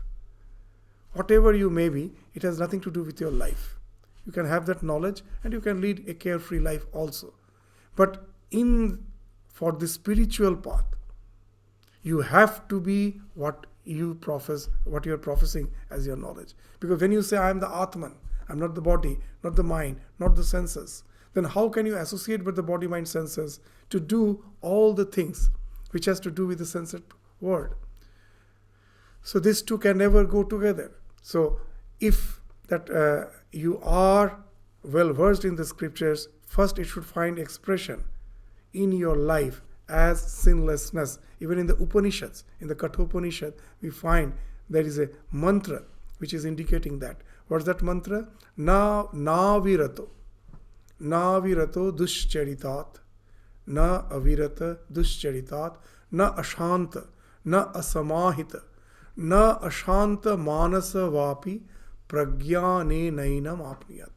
[1.14, 3.79] Whatever you may be, it has nothing to do with your life.
[4.30, 7.34] You can have that knowledge and you can lead a carefree life also.
[7.96, 9.04] But in
[9.48, 10.86] for the spiritual path,
[12.04, 16.54] you have to be what you profess, what you are professing as your knowledge.
[16.80, 20.00] Because when you say, I am the Atman, I'm not the body, not the mind,
[20.20, 24.46] not the senses, then how can you associate with the body, mind, senses to do
[24.62, 25.50] all the things
[25.90, 27.02] which has to do with the sensed
[27.42, 27.74] world?
[29.24, 30.92] So these two can never go together.
[31.24, 31.62] So
[32.00, 32.39] if
[32.70, 34.40] that uh, you are
[34.84, 38.04] well versed in the scriptures, first it should find expression
[38.74, 41.20] in your life as sinlessness.
[41.40, 44.34] Even in the Upanishads, in the Kathopanishad, we find
[44.70, 45.84] there is a mantra
[46.20, 47.18] which is indicating that.
[47.48, 48.28] What's that mantra?
[48.56, 50.10] Na na virato.
[51.00, 53.00] Na virato duscharitat.
[53.66, 55.78] Na avirata duscharitat.
[56.12, 57.08] Na ashanta.
[57.46, 58.62] Na asamahita.
[59.16, 61.62] Na ashanta manasa vapi
[62.10, 64.12] pragyane nainam apniyat.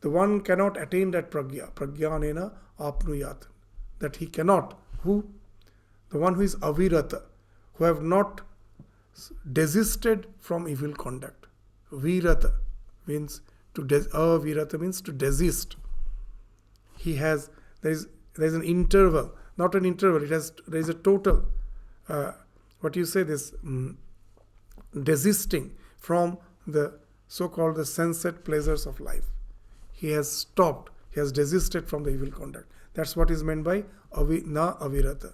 [0.00, 1.72] The one cannot attain that pragya.
[1.72, 3.46] Pragyanena apnuyat,
[3.98, 4.78] that he cannot.
[5.02, 5.28] Who?
[6.10, 7.22] The one who is avirata,
[7.74, 8.40] who have not
[9.52, 11.46] desisted from evil conduct.
[11.92, 12.52] Virata
[13.06, 13.40] means
[13.74, 15.76] to des- avirata means to desist.
[16.96, 17.50] He has
[17.82, 20.22] there is there is an interval, not an interval.
[20.22, 21.44] It has there is a total.
[22.08, 22.32] Uh,
[22.80, 23.98] what you say this um,
[25.02, 26.38] desisting from
[26.68, 29.26] the so-called the sensate pleasures of life.
[29.92, 32.70] He has stopped he has desisted from the evil conduct.
[32.94, 35.32] That's what is meant by avi, na avirata.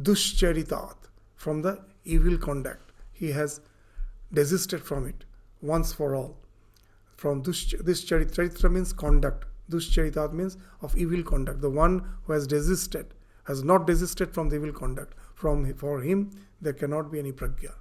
[0.00, 0.96] Dushcharitat,
[1.34, 2.92] from the evil conduct.
[3.12, 3.60] He has
[4.32, 5.24] desisted from it
[5.62, 6.36] once for all.
[7.16, 9.46] From dush, this charitra means conduct.
[9.70, 11.60] Dushcharitat means of evil conduct.
[11.60, 15.14] The one who has desisted, has not desisted from the evil conduct.
[15.34, 17.72] From for him there cannot be any pragya.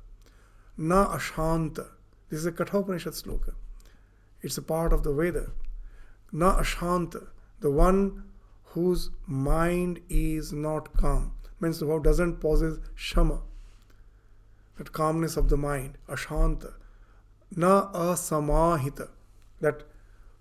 [0.77, 1.87] Na ashanta.
[2.29, 3.53] This is a Kathopanishad sloka.
[4.41, 5.51] It's a part of the Veda.
[6.31, 7.27] Na ashanta,
[7.61, 8.23] the one
[8.65, 13.41] whose mind is not calm, means who doesn't possess shama,
[14.77, 16.73] that calmness of the mind, ashanta,
[17.55, 19.09] na asamahita,
[19.61, 19.83] that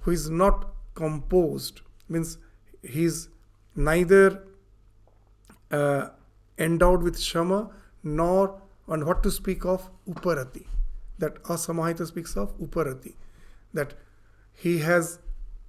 [0.01, 2.39] who is not composed, means
[2.83, 3.29] he is
[3.77, 4.43] neither
[5.71, 6.09] uh,
[6.59, 7.71] endowed with shama
[8.03, 9.89] nor and what to speak of?
[10.09, 10.67] Uparati
[11.19, 13.15] that asamahita speaks of uparati
[13.73, 13.95] that
[14.53, 15.19] he has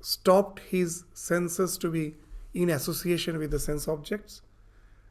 [0.01, 2.15] stopped his senses to be
[2.53, 4.41] in association with the sense objects.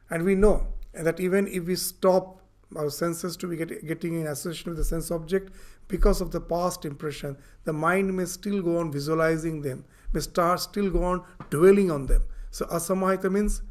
[0.09, 2.41] And we know that even if we stop
[2.75, 5.53] our senses to be get, getting in association with the sense object,
[5.87, 10.59] because of the past impression, the mind may still go on visualizing them, may start
[10.59, 12.23] still go on dwelling on them.
[12.51, 13.61] So asamahita means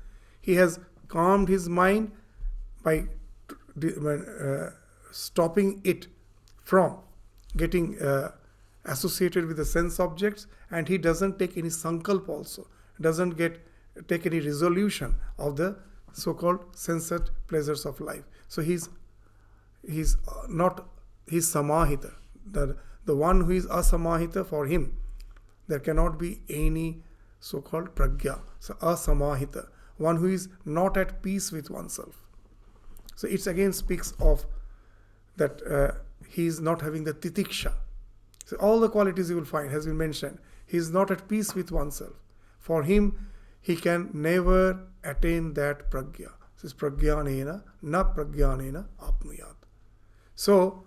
[0.41, 2.13] he has calmed his mind
[2.83, 3.07] by
[3.83, 4.71] uh,
[5.11, 6.07] stopping it
[6.73, 6.97] from
[7.57, 8.33] getting uh,
[8.85, 12.67] associated with the sense objects and he doesn't take any sankalp also
[13.07, 13.61] doesn't get
[14.09, 15.69] take any resolution of the
[16.13, 18.25] so-called sensate pleasures of life.
[18.49, 18.89] So he's
[19.97, 20.17] he's
[20.49, 20.87] not
[21.29, 22.13] he's samahita.
[22.59, 24.97] The the one who is asamahita for him
[25.69, 27.03] there cannot be any
[27.41, 29.67] so-called pragya so asamahita.
[29.99, 32.23] One who is not at peace with oneself.
[33.15, 34.47] So it again speaks of
[35.37, 35.93] that uh,
[36.29, 37.73] he is not having the titiksha
[38.45, 41.55] so all the qualities you will find has been mentioned he is not at peace
[41.55, 42.15] with oneself
[42.59, 43.17] for him
[43.67, 46.31] he can never attain that pragya.
[46.55, 49.57] This is pragyanena, na pragyanena apnuyat.
[50.37, 50.85] So,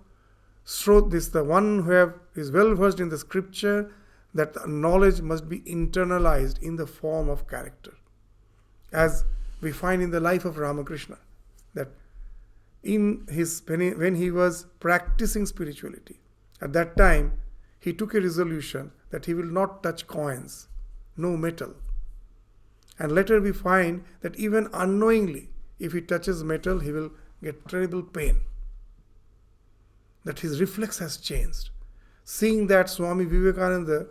[0.64, 3.92] this is the one who have, is well versed in the scripture
[4.34, 7.92] that the knowledge must be internalized in the form of character.
[8.94, 9.26] As
[9.60, 11.18] we find in the life of Ramakrishna,
[12.84, 16.20] in his when he, when he was practicing spirituality,
[16.62, 17.40] at that time
[17.80, 20.68] he took a resolution that he will not touch coins,
[21.18, 21.76] no metal,
[23.00, 25.50] and later we find that even unknowingly,
[25.80, 27.12] if he touches metal, he will
[27.42, 28.42] get terrible pain.
[30.26, 31.70] That his reflex has changed.
[32.26, 34.08] Seeing that Swami Vivekananda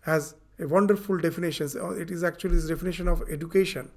[0.00, 3.90] has a wonderful definition, it is actually his definition of education.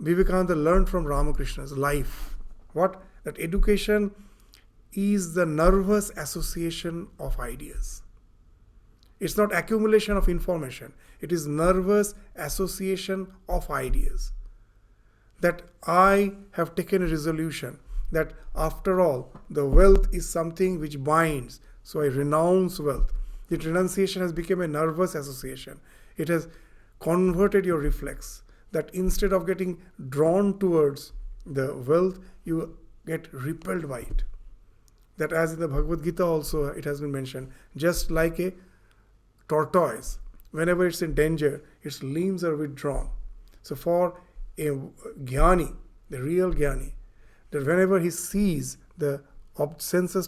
[0.00, 2.36] Vivekananda learned from Ramakrishna's life.
[2.72, 3.02] What?
[3.24, 4.12] That education
[4.92, 8.02] is the nervous association of ideas.
[9.18, 14.32] It's not accumulation of information, it is nervous association of ideas.
[15.40, 17.78] That I have taken a resolution
[18.12, 23.12] that after all, the wealth is something which binds, so I renounce wealth.
[23.48, 25.80] The renunciation has become a nervous association.
[26.16, 26.48] It has
[26.98, 28.42] converted your reflex
[28.72, 31.12] that instead of getting drawn towards
[31.44, 32.18] the wealth,
[32.50, 32.58] you
[33.06, 34.24] get repelled by it.
[35.16, 38.52] That, as in the Bhagavad Gita, also it has been mentioned, just like a
[39.48, 40.18] tortoise,
[40.50, 43.10] whenever it's in danger, its limbs are withdrawn.
[43.62, 44.20] So for
[44.58, 44.68] a
[45.32, 45.74] jnani,
[46.08, 46.92] the real jnani,
[47.50, 49.22] that whenever he sees the
[49.58, 49.80] ob-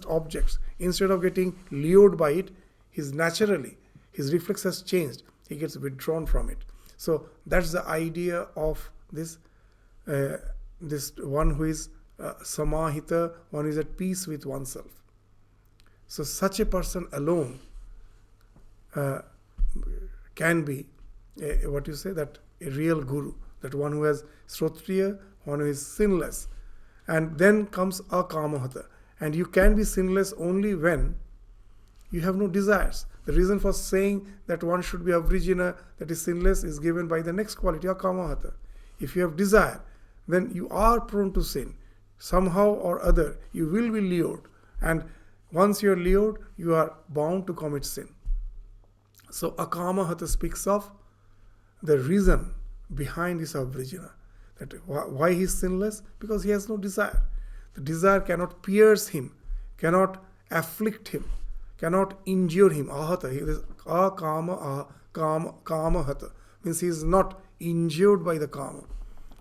[0.08, 2.50] objects, instead of getting lured by it,
[2.90, 3.78] he's naturally,
[4.10, 5.22] his reflex has changed.
[5.48, 6.58] He gets withdrawn from it.
[6.96, 9.38] So that's the idea of this,
[10.06, 10.36] uh,
[10.80, 11.88] this one who is
[12.22, 15.02] uh, samahita, one is at peace with oneself.
[16.06, 17.58] So such a person alone
[18.94, 19.22] uh,
[20.34, 20.86] can be
[21.40, 25.66] a, what you say that a real guru, that one who has srotriya, one who
[25.66, 26.48] is sinless.
[27.08, 28.86] And then comes akamahata.
[29.20, 31.16] And you can be sinless only when
[32.10, 33.06] you have no desires.
[33.24, 37.22] The reason for saying that one should be avrijina, that is sinless, is given by
[37.22, 38.52] the next quality, akamahata.
[39.00, 39.80] If you have desire,
[40.28, 41.74] then you are prone to sin.
[42.22, 44.42] Somehow or other, you will be lured.
[44.80, 45.02] And
[45.50, 48.14] once you are lured, you are bound to commit sin.
[49.32, 50.88] So Akamahata speaks of
[51.82, 52.54] the reason
[52.94, 54.10] behind his avrijina.
[54.60, 56.02] That why he is sinless?
[56.20, 57.24] Because he has no desire.
[57.74, 59.34] The desire cannot pierce him,
[59.76, 61.24] cannot afflict him,
[61.76, 62.86] cannot injure him.
[62.86, 66.30] Ahata, he is akama kama kamahata.
[66.62, 68.84] Means he is not injured by the kama.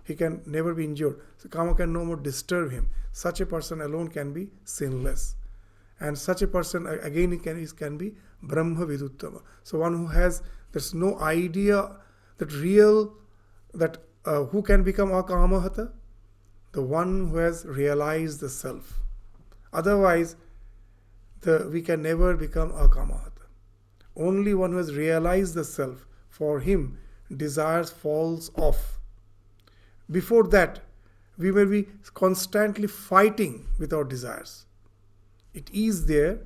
[0.04, 1.20] He can never be injured.
[1.38, 2.88] So kama can no more disturb him.
[3.12, 5.36] Such a person alone can be sinless.
[6.00, 9.42] And such a person again can, can be Brahma Viduttama.
[9.62, 10.42] So one who has
[10.72, 11.96] there's no idea
[12.38, 13.14] that real
[13.74, 15.92] that uh, who can become akamahata?
[16.72, 19.00] The one who has realized the self.
[19.72, 20.36] Otherwise,
[21.42, 23.30] the, we can never become akamahata.
[24.16, 26.98] Only one who has realized the self, for him,
[27.34, 28.91] desires falls off.
[30.12, 30.80] Before that,
[31.38, 34.66] we may be constantly fighting with our desires.
[35.54, 36.40] It is there,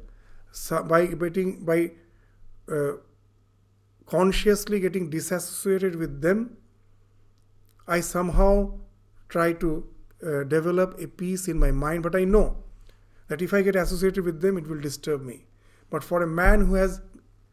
[0.89, 1.93] by getting by
[2.71, 2.93] uh,
[4.07, 6.57] consciously getting disassociated with them
[7.87, 8.73] i somehow
[9.29, 9.87] try to
[10.25, 12.03] uh, develop a peace in my mind.
[12.03, 12.57] But i know
[13.29, 15.45] that if i get associated with them it will disturb me.
[15.91, 17.01] But for a man who has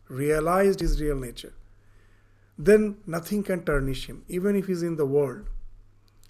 [0.08, 1.54] realized his real nature
[2.58, 4.24] then nothing can tarnish him.
[4.28, 5.50] Even if he's in the world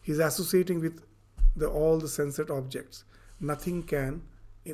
[0.03, 1.01] he's associating with
[1.55, 3.05] the, all the sensate objects
[3.39, 4.21] nothing can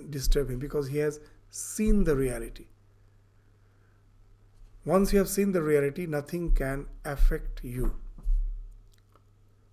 [0.10, 1.20] disturb him because he has
[1.50, 2.66] seen the reality.
[4.86, 7.96] Once you have seen the reality, nothing can affect you.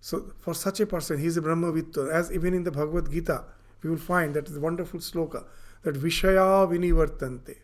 [0.01, 2.11] So, for such a person, he is a Brahmavitta.
[2.11, 3.43] As even in the Bhagavad Gita,
[3.81, 5.45] we will find that is wonderful sloka
[5.83, 7.55] that Vishaya Vinivartante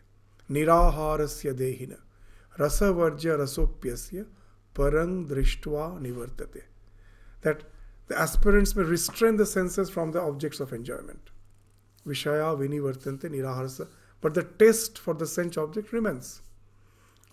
[0.50, 1.98] Niraharasya Dehina
[2.58, 4.26] Rasavarja Rasopyasya
[4.72, 6.62] parang drishtva nivartate.
[7.42, 7.64] That
[8.06, 11.30] the aspirants may restrain the senses from the objects of enjoyment.
[12.06, 13.88] Vishaya vinivartante niraharsa.
[14.20, 16.42] But the taste for the sense object remains.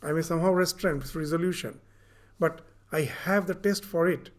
[0.01, 1.79] I may somehow restrain this resolution,
[2.39, 2.61] but
[2.91, 4.31] I have the taste for it.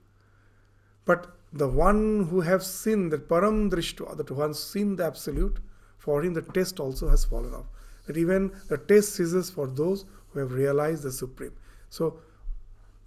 [1.04, 5.60] But the one who have seen the param drishtva, that one seen the absolute,
[5.98, 7.66] for him the taste also has fallen off.
[8.06, 11.52] That even the taste ceases for those who have realized the supreme.
[11.90, 12.20] So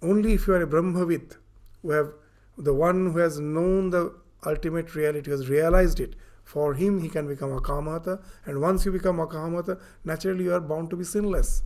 [0.00, 1.36] only if you are a Brahmavid,
[1.82, 2.12] who have
[2.56, 7.26] the one who has known the ultimate reality, has realized it, for him he can
[7.26, 11.04] become a Kamata, and once you become a Kamata, naturally you are bound to be
[11.04, 11.62] sinless.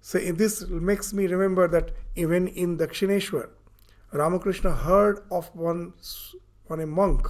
[0.00, 3.50] So this makes me remember that even in Dakshineshwar,
[4.12, 5.92] Ramakrishna heard of one,
[6.66, 7.28] one a monk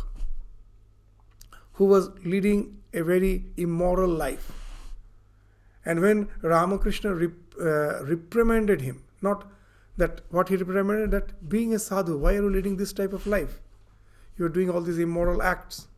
[1.74, 4.52] who was leading a very immoral life.
[5.84, 9.46] And when Ramakrishna rep, uh, reprimanded him, not
[9.98, 13.26] that what he reprimanded, that being a sadhu, why are you leading this type of
[13.26, 13.60] life?
[14.36, 15.88] You are doing all these immoral acts.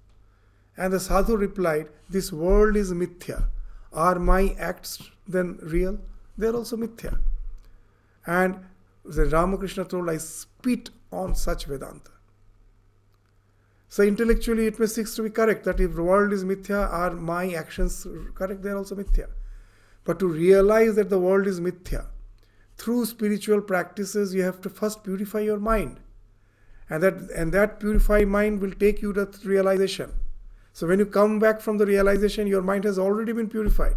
[0.76, 3.44] And the sadhu replied, This world is mithya.
[3.92, 5.98] Are my acts then real?
[6.38, 7.18] They are also mithya.
[8.26, 8.60] And
[9.04, 12.10] the Ramakrishna told, I spit on such Vedanta.
[13.88, 17.10] So intellectually it may seem to be correct that if the world is mithya, are
[17.10, 18.62] my actions correct?
[18.62, 19.28] They are also mithya.
[20.04, 22.06] But to realize that the world is mithya,
[22.80, 26.00] through spiritual practices, you have to first purify your mind.
[26.88, 30.12] And that and that purified mind will take you to realization.
[30.72, 33.96] So when you come back from the realization, your mind has already been purified.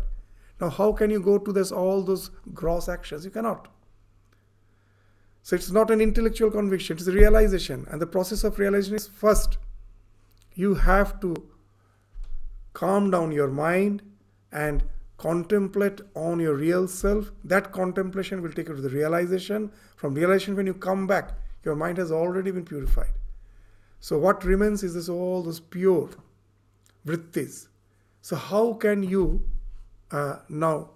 [0.60, 3.26] Now how can you go to this all those gross actions?
[3.26, 3.70] You cannot.
[5.44, 7.88] So it's not an intellectual conviction, it's a realization.
[7.90, 9.58] And the process of realization is first,
[10.56, 11.36] you have to
[12.74, 14.02] calm down your mind
[14.52, 14.84] and
[15.18, 17.32] contemplate on your real self.
[17.44, 19.72] That contemplation will take you to the realization.
[19.96, 21.32] From realization, when you come back,
[21.64, 23.14] your mind has already been purified.
[24.00, 26.10] So what remains is this all those pure
[27.06, 27.68] vrittis.
[28.22, 29.46] So how can you
[30.12, 30.90] uh, now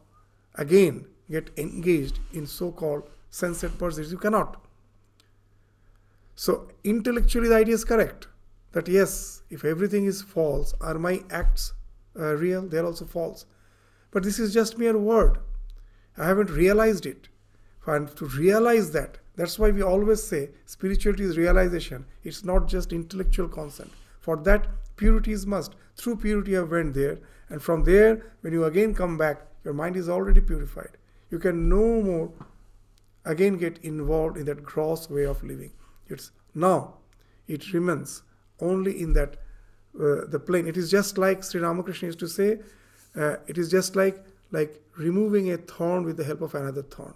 [0.56, 4.12] again get engaged in so-called sensate pursuits.
[4.12, 4.62] You cannot.
[6.36, 8.28] So, intellectually, the idea is correct
[8.72, 11.74] that yes, if everything is false, are my acts
[12.18, 12.62] uh, real?
[12.62, 13.46] They are also false.
[14.12, 15.40] But this is just mere word.
[16.18, 17.30] I haven't realized it.
[17.86, 22.06] And to realize that, that's why we always say spirituality is realization.
[22.24, 23.92] It's not just intellectual consent.
[24.20, 25.76] For that, purity is must.
[25.96, 27.20] Through purity, I went there.
[27.50, 30.98] And from there, when you again come back, your mind is already purified.
[31.30, 32.32] You can no more
[33.26, 35.72] again get involved in that gross way of living.
[36.08, 36.96] It's now
[37.48, 38.24] it remains
[38.60, 39.38] only in that
[40.00, 40.68] uh, the plane.
[40.68, 42.60] It is just like Sri Ramakrishna used to say,
[43.18, 47.14] uh, it is just like like removing a thorn with the help of another thorn.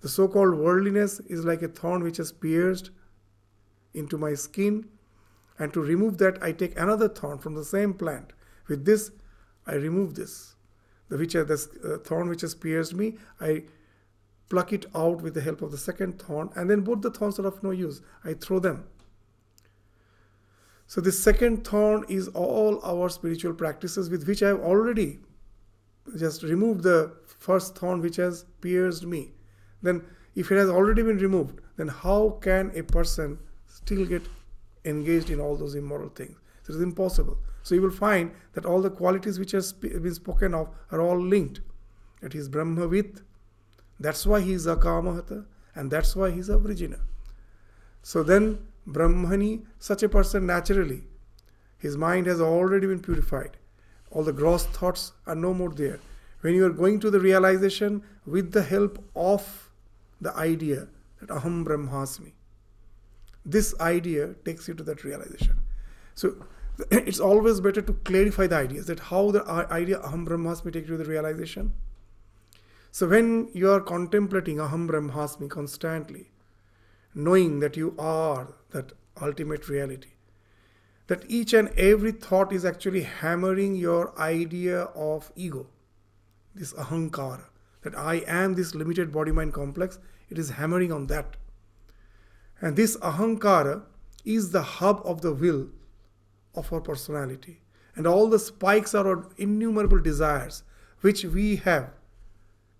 [0.00, 2.90] The so-called worldliness is like a thorn which has pierced
[3.94, 4.86] into my skin,
[5.58, 8.32] and to remove that, I take another thorn from the same plant.
[8.68, 9.12] With this,
[9.66, 10.56] I remove this,
[11.08, 13.14] the which has, the uh, thorn which has pierced me.
[13.40, 13.64] I
[14.50, 17.38] pluck it out with the help of the second thorn, and then both the thorns
[17.38, 18.02] are of no use.
[18.24, 18.84] I throw them.
[20.86, 25.20] So, this second thorn is all our spiritual practices with which I have already
[26.16, 29.32] just remove the first thorn which has pierced me.
[29.82, 34.22] Then, if it has already been removed, then how can a person still get
[34.84, 36.36] engaged in all those immoral things?
[36.68, 37.38] It is impossible.
[37.62, 41.18] So, you will find that all the qualities which have been spoken of are all
[41.18, 41.60] linked.
[42.20, 43.20] That is Brahmavit,
[44.00, 45.44] that's why he is akamahata
[45.74, 47.00] and that's why he is avrijina.
[48.02, 51.04] So then, Brahmani, such a person naturally,
[51.78, 53.56] his mind has already been purified.
[54.14, 56.00] All the gross thoughts are no more there.
[56.40, 59.70] When you are going to the realization with the help of
[60.20, 60.88] the idea
[61.20, 62.32] that Aham Brahmasmi,
[63.44, 65.56] this idea takes you to that realization.
[66.14, 66.36] So
[66.90, 70.96] it's always better to clarify the ideas that how the idea Aham Brahmasmi takes you
[70.96, 71.74] to the realization
[72.94, 76.30] so when you are contemplating Aham Brahmasmi constantly,
[77.12, 80.10] knowing that you are that ultimate reality,
[81.06, 85.66] that each and every thought is actually hammering your idea of ego,
[86.54, 87.44] this ahankara,
[87.82, 89.98] that I am this limited body mind complex,
[90.30, 91.36] it is hammering on that.
[92.60, 93.82] And this ahankara
[94.24, 95.68] is the hub of the will
[96.54, 97.60] of our personality.
[97.96, 100.62] And all the spikes are our innumerable desires
[101.02, 101.90] which we have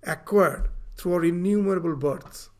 [0.02, 2.50] acquired through our innumerable births.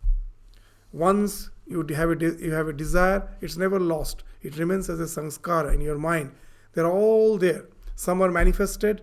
[0.92, 4.22] Once you have a, de- you have a desire, it's never lost.
[4.44, 6.32] It remains as a sanskara in your mind.
[6.74, 7.66] They're all there.
[7.96, 9.02] Some are manifested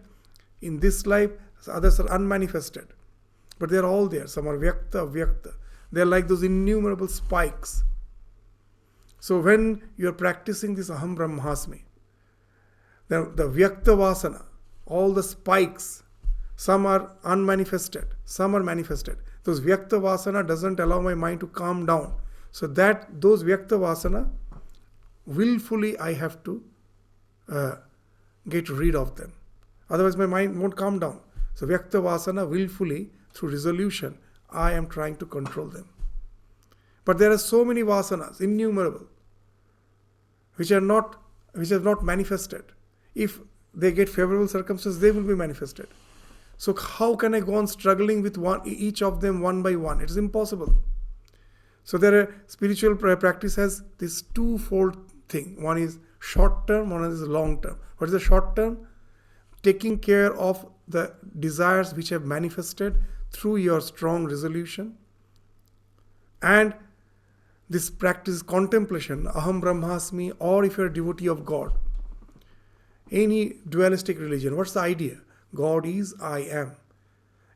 [0.61, 1.31] in this life,
[1.67, 2.87] others are unmanifested.
[3.59, 4.27] But they're all there.
[4.27, 5.53] Some are vyakta, vyakta.
[5.91, 7.83] They're like those innumerable spikes.
[9.19, 11.81] So when you're practicing this Aham Brahmasmi,
[13.07, 14.43] the, the Vyakta Vasana,
[14.85, 16.03] all the spikes,
[16.55, 19.17] some are unmanifested, some are manifested.
[19.43, 22.15] Those Vyakta Vasana doesn't allow my mind to calm down.
[22.51, 24.29] So that those Vyakta Vasana,
[25.25, 26.63] willfully I have to
[27.49, 27.75] uh,
[28.49, 29.33] get rid of them.
[29.89, 31.19] Otherwise my mind won't calm down.
[31.53, 34.17] So Vyakta Vasana, willfully, through resolution,
[34.49, 35.87] I am trying to control them.
[37.05, 39.07] But there are so many vasanas, innumerable,
[40.55, 41.17] which are not
[41.53, 42.63] which are not manifested.
[43.15, 43.39] If
[43.73, 45.87] they get favorable circumstances, they will be manifested.
[46.57, 49.99] So how can I go on struggling with one each of them one by one?
[49.99, 50.75] It is impossible.
[51.83, 54.97] So there are spiritual practice has this twofold
[55.31, 55.61] thing.
[55.61, 57.77] One is short term, one is long term.
[57.97, 58.77] What is the short term?
[59.63, 62.97] Taking care of the desires which have manifested
[63.31, 64.97] through your strong resolution.
[66.41, 66.73] And
[67.69, 71.73] this practice contemplation, aham brahmasmi, or if you're a devotee of God,
[73.11, 75.19] any dualistic religion, what's the idea?
[75.53, 76.75] God is, I am.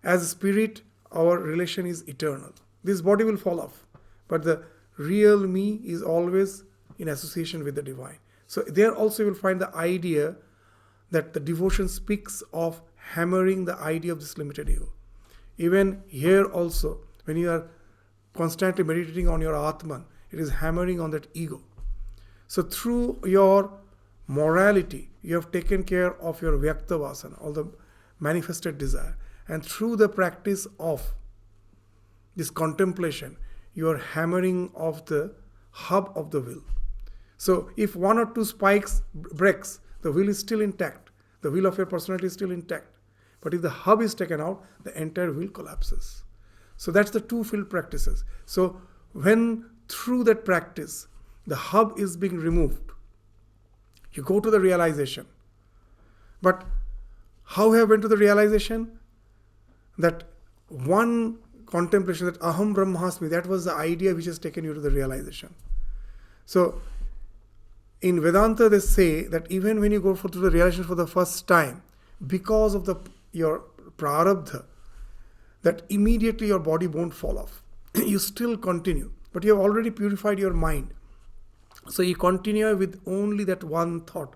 [0.04, 2.54] As a spirit, our relation is eternal.
[2.84, 3.86] This body will fall off,
[4.28, 4.64] but the
[4.98, 6.64] real me is always
[6.98, 8.18] in association with the divine.
[8.48, 10.36] So there also you will find the idea
[11.12, 12.82] that the devotion speaks of
[13.14, 14.90] hammering the idea of this limited ego.
[15.58, 17.68] Even here also, when you are
[18.34, 21.62] constantly meditating on your Atman, it is hammering on that ego.
[22.48, 23.72] So through your
[24.28, 27.68] morality, you have taken care of your Vyakta Vasana, all the
[28.20, 29.18] manifested desire.
[29.48, 31.14] And through the practice of
[32.36, 33.38] this contemplation,
[33.74, 35.34] you are hammering off the
[35.72, 36.64] hub of the will.
[37.38, 41.10] So if one or two spikes breaks, the wheel is still intact.
[41.42, 42.98] The wheel of your personality is still intact.
[43.42, 46.24] But if the hub is taken out, the entire wheel collapses.
[46.78, 48.24] So that's the two field practices.
[48.46, 48.82] So
[49.14, 51.08] when through that practice,
[51.48, 52.92] the hub is being removed,
[54.14, 55.28] you go to the realization.
[56.42, 56.66] But
[57.44, 59.00] how have went to the realization?
[59.98, 60.24] That
[60.68, 64.90] one contemplation, that aham brahmasmi, that was the idea which has taken you to the
[64.90, 65.54] realization.
[66.46, 66.82] So
[68.06, 71.08] in Vedanta, they say that even when you go for, through the realization for the
[71.08, 71.82] first time,
[72.28, 72.96] because of the
[73.32, 73.64] your
[73.98, 74.64] prarabdha,
[75.64, 77.64] that immediately your body won't fall off.
[77.96, 80.94] you still continue, but you have already purified your mind.
[81.90, 84.36] So you continue with only that one thought,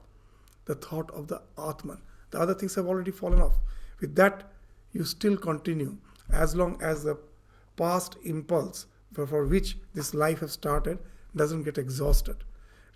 [0.65, 2.01] the thought of the Atman.
[2.31, 3.59] The other things have already fallen off.
[4.01, 4.51] With that,
[4.93, 5.97] you still continue
[6.31, 7.19] as long as the
[7.77, 10.97] past impulse for, for which this life has started
[11.35, 12.37] doesn't get exhausted.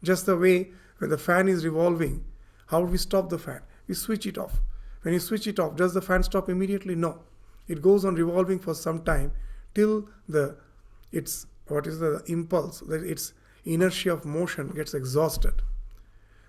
[0.03, 2.23] Just the way when the fan is revolving,
[2.67, 3.61] how do we stop the fan?
[3.87, 4.59] We switch it off.
[5.01, 6.95] When you switch it off, does the fan stop immediately?
[6.95, 7.23] No.
[7.67, 9.31] It goes on revolving for some time
[9.73, 10.57] till the
[11.11, 13.33] its what is the impulse that its
[13.65, 15.53] inertia of motion gets exhausted.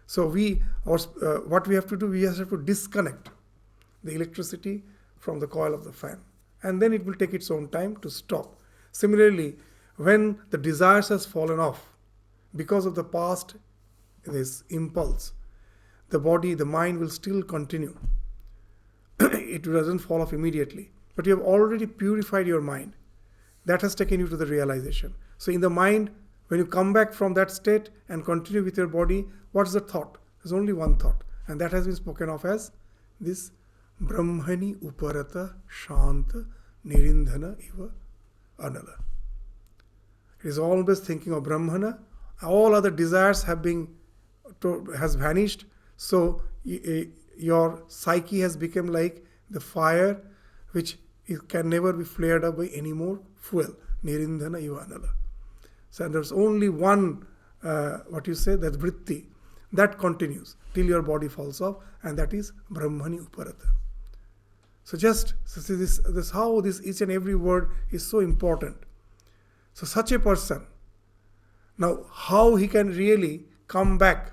[0.07, 3.31] So we our, uh, what we have to do we just have to disconnect
[4.03, 4.83] the electricity
[5.19, 6.21] from the coil of the fan
[6.63, 8.61] and then it will take its own time to stop.
[8.93, 9.57] Similarly,
[9.97, 11.94] when the desires has fallen off
[12.55, 13.57] because of the past
[14.25, 15.33] this impulse,
[16.11, 17.97] the body, the mind will still continue
[19.21, 20.91] it doesn't fall off immediately.
[21.17, 22.95] But you have already purified your mind.
[23.65, 25.15] That has taken you to the realization.
[25.39, 26.11] So, in the mind,
[26.49, 30.19] when you come back from that state and continue with your body, what's the thought?
[30.43, 31.23] There's only one thought.
[31.47, 32.73] And that has been spoken of as
[33.21, 33.53] this
[34.03, 36.47] Brahmani Uparata Shanta
[36.85, 37.91] Nirindhana Iva
[38.59, 38.99] Anala.
[40.43, 41.99] It is always thinking of Brahmana.
[42.43, 43.89] All other desires have been
[44.99, 45.67] has vanished.
[45.97, 50.21] So your psyche has become like the fire
[50.73, 53.75] which it can never be flared up by any more fuel.
[54.05, 55.11] Nirindhana Ivanala.
[55.91, 57.27] So there's only one,
[57.63, 59.27] uh, what you say, that vritti.
[59.73, 63.67] That continues till your body falls off, and that is Brahmani Uparata.
[64.85, 68.77] So just so see this, this how this each and every word is so important.
[69.73, 70.65] So such a person,
[71.79, 74.33] now how he can really come back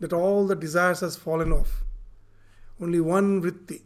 [0.00, 1.84] that all the desires has fallen off
[2.80, 3.82] only one vritti.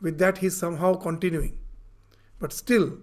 [0.00, 1.58] With that, he is somehow continuing.
[2.38, 2.98] But still,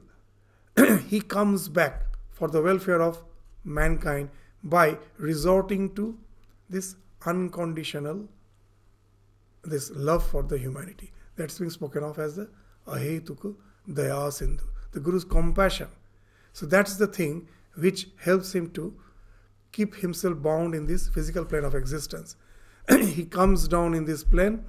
[1.07, 3.23] he comes back for the welfare of
[3.63, 4.29] mankind
[4.63, 6.17] by resorting to
[6.69, 8.27] this unconditional,
[9.63, 11.11] this love for the humanity.
[11.35, 12.49] That's being spoken of as the
[12.87, 13.55] Ahetuka
[13.89, 15.87] Daya Sindhu, the Guru's compassion.
[16.53, 18.93] So that's the thing which helps him to
[19.71, 22.35] keep himself bound in this physical plane of existence.
[22.89, 24.65] he comes down in this plane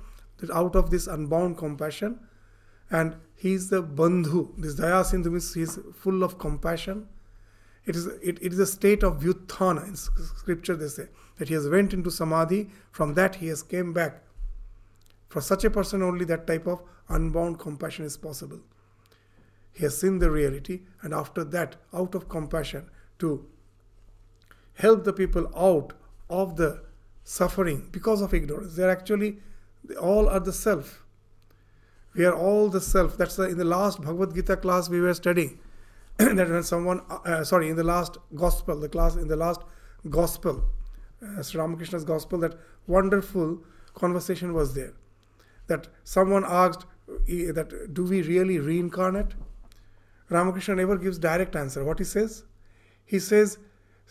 [0.52, 2.18] out of this unbound compassion,
[2.90, 4.52] and he is the bandhu.
[4.58, 7.06] This Daya Sindhu means he is full of compassion
[7.84, 9.86] It is, it, it is a state of vyuthana.
[9.88, 12.70] In scripture they say that he has went into samadhi.
[12.90, 14.22] From that he has came back.
[15.28, 18.60] For such a person only that type of unbound compassion is possible.
[19.72, 23.46] He has seen the reality and after that out of compassion to
[24.74, 25.92] help the people out
[26.30, 26.82] of the
[27.24, 28.74] suffering because of ignorance.
[28.76, 29.38] They are actually,
[29.84, 31.04] they all are the self.
[32.14, 33.16] We are all the self.
[33.16, 35.58] That's the, in the last Bhagavad Gita class we were studying.
[36.18, 39.62] that when someone, uh, sorry, in the last gospel, the class in the last
[40.10, 40.62] gospel,
[41.22, 42.54] uh, Sri Ramakrishna's gospel, that
[42.86, 43.62] wonderful
[43.94, 44.92] conversation was there.
[45.68, 49.34] That someone asked that do we really reincarnate?
[50.28, 51.84] Ramakrishna never gives direct answer.
[51.84, 52.44] What he says?
[53.04, 53.58] He says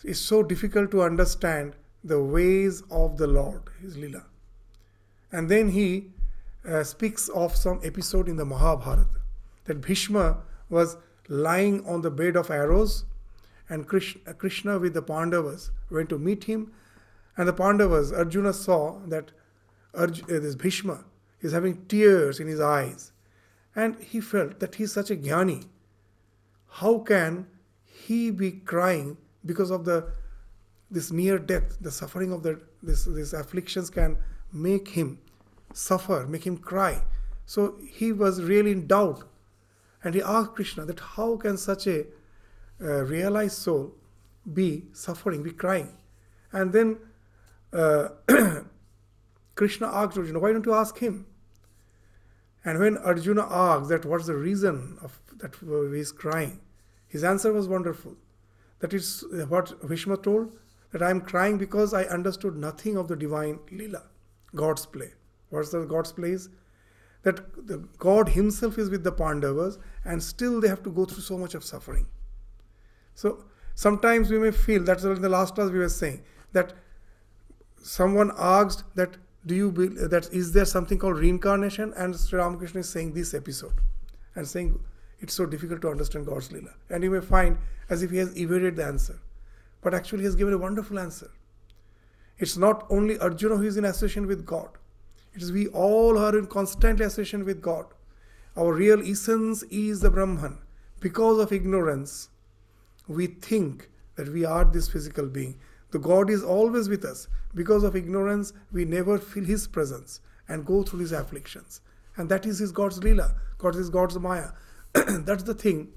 [0.04, 1.74] it's so difficult to understand
[2.04, 4.24] the ways of the Lord, his lila.
[5.30, 6.10] And then he
[6.68, 9.20] uh, speaks of some episode in the Mahabharata
[9.64, 10.38] that Bhishma
[10.68, 10.96] was
[11.28, 13.04] lying on the bed of arrows,
[13.68, 16.72] and Krishna, Krishna with the Pandavas went to meet him.
[17.36, 19.30] And the Pandavas, Arjuna saw that
[19.94, 21.04] Arj- uh, this Bhishma
[21.40, 23.12] is having tears in his eyes.
[23.74, 25.66] And he felt that he is such a jnani.
[26.68, 27.46] How can
[27.84, 30.12] he be crying because of the
[30.90, 34.16] this near death, the suffering of the this these afflictions can
[34.52, 35.18] make him
[35.72, 37.02] suffer, make him cry.
[37.46, 39.24] So he was really in doubt
[40.04, 42.04] and he asked Krishna that how can such a
[42.80, 43.94] uh, realized soul
[44.52, 45.96] be suffering, be crying?
[46.52, 46.98] And then
[47.72, 48.08] uh,
[49.54, 51.26] Krishna asked Arjuna, why don't you ask him?
[52.64, 56.60] And when Arjuna asked that what's the reason of that he is crying,
[57.08, 58.16] his answer was wonderful.
[58.82, 60.52] That is uh, what Bhishma told,
[60.92, 64.02] that I am crying because I understood nothing of the divine Leela,
[64.54, 65.12] God's play.
[65.48, 66.50] What's the God's play is?
[67.22, 71.22] that the God Himself is with the Pandavas and still they have to go through
[71.22, 72.06] so much of suffering.
[73.14, 76.22] So sometimes we may feel, that's what in the last class we were saying,
[76.52, 76.72] that
[77.82, 79.16] someone asked that
[79.46, 83.34] do you be, that is there something called reincarnation and Sri Ramakrishna is saying this
[83.34, 83.74] episode
[84.34, 84.78] and saying
[85.22, 86.74] it's so difficult to understand God's Leela.
[86.90, 87.56] And you may find
[87.88, 89.20] as if he has evaded the answer.
[89.80, 91.30] But actually he has given a wonderful answer.
[92.38, 94.68] It's not only Arjuna who is in association with God.
[95.32, 97.86] It is we all are in constant association with God.
[98.56, 100.58] Our real essence is the Brahman.
[101.00, 102.28] Because of ignorance,
[103.06, 105.58] we think that we are this physical being.
[105.92, 107.28] The God is always with us.
[107.54, 111.80] Because of ignorance, we never feel His presence and go through these afflictions.
[112.16, 113.34] And that is His God's Leela.
[113.58, 114.50] God is God's Maya.
[115.24, 115.88] That's the thing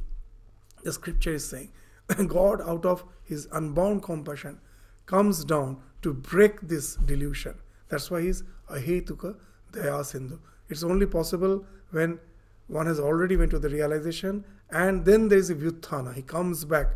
[0.83, 1.71] the scripture is saying.
[2.27, 4.59] God, out of His unbound compassion,
[5.05, 7.55] comes down to break this delusion.
[7.89, 9.35] That's why He's ahetuka
[9.71, 10.39] daya sindhu.
[10.69, 12.19] It's only possible when
[12.67, 16.13] one has already went to the realization and then there is a vyuthana.
[16.13, 16.87] He comes back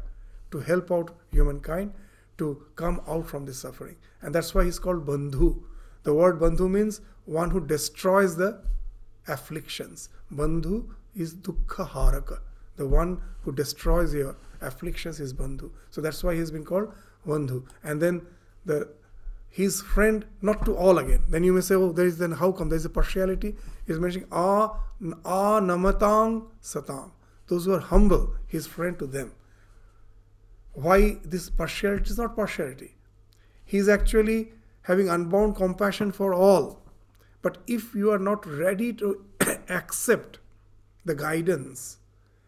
[0.51, 1.93] to help out humankind
[2.39, 3.95] to come out from this suffering.
[4.21, 5.61] And that's why he's called Bandhu.
[6.03, 8.61] The word Bandhu means one who destroys the
[9.27, 10.09] afflictions.
[10.33, 12.39] Bandhu is Dukkha Haraka.
[12.75, 15.71] The one who destroys your afflictions is Bandhu.
[15.89, 16.93] So that's why he's been called
[17.25, 17.65] Bandhu.
[17.83, 18.25] And then
[18.65, 18.89] the
[19.49, 21.23] his friend, not to all again.
[21.27, 22.69] Then you may say, oh, there is then how come?
[22.69, 23.55] There is a partiality.
[23.87, 24.79] He's mentioning ah,
[25.25, 27.11] ah namatang satam.
[27.47, 29.31] Those who are humble, his friend to them.
[30.73, 32.03] Why this partiality?
[32.03, 32.95] It is not partiality.
[33.65, 34.53] He is actually
[34.83, 36.81] having unbound compassion for all.
[37.41, 39.25] But if you are not ready to
[39.69, 40.39] accept
[41.09, 41.97] the guidance,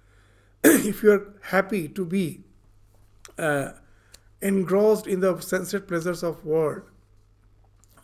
[0.63, 2.25] if you are happy to be
[3.37, 3.71] uh,
[4.41, 6.83] engrossed in the sensate pleasures of world,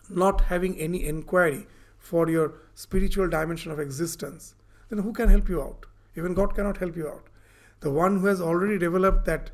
[0.09, 1.67] not having any inquiry
[1.99, 4.55] for your spiritual dimension of existence,
[4.89, 5.85] then who can help you out?
[6.15, 7.27] Even God cannot help you out.
[7.81, 9.51] The one who has already developed that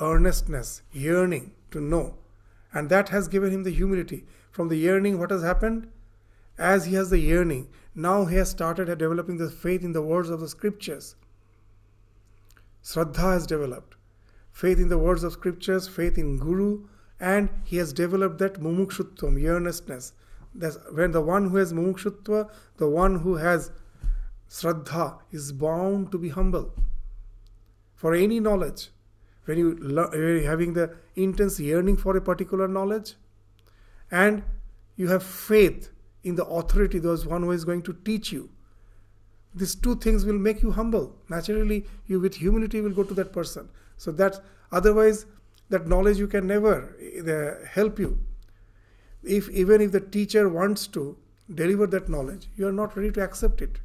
[0.00, 2.14] earnestness, yearning to know,
[2.72, 4.24] and that has given him the humility.
[4.50, 5.90] From the yearning, what has happened?
[6.56, 10.30] As he has the yearning, now he has started developing the faith in the words
[10.30, 11.16] of the scriptures.
[12.84, 13.96] Shraddha has developed.
[14.52, 16.86] Faith in the words of scriptures, faith in Guru,
[17.18, 20.12] and he has developed that mumukshutvam, earnestness.
[20.54, 23.72] That's when the one who has mumukshutva, the one who has
[24.48, 26.72] shraddha, is bound to be humble.
[27.96, 28.90] For any knowledge,
[29.46, 33.14] when you are having the intense yearning for a particular knowledge,
[34.08, 34.44] and
[34.94, 35.90] you have faith
[36.24, 38.50] in the authority, those one who is going to teach you,
[39.54, 41.16] these two things will make you humble.
[41.28, 43.68] Naturally, you with humility will go to that person.
[43.96, 44.40] So that
[44.72, 45.26] otherwise
[45.70, 46.94] that knowledge you can never
[47.26, 48.18] uh, help you.
[49.22, 51.16] If even if the teacher wants to
[51.54, 53.80] deliver that knowledge, you are not ready to accept it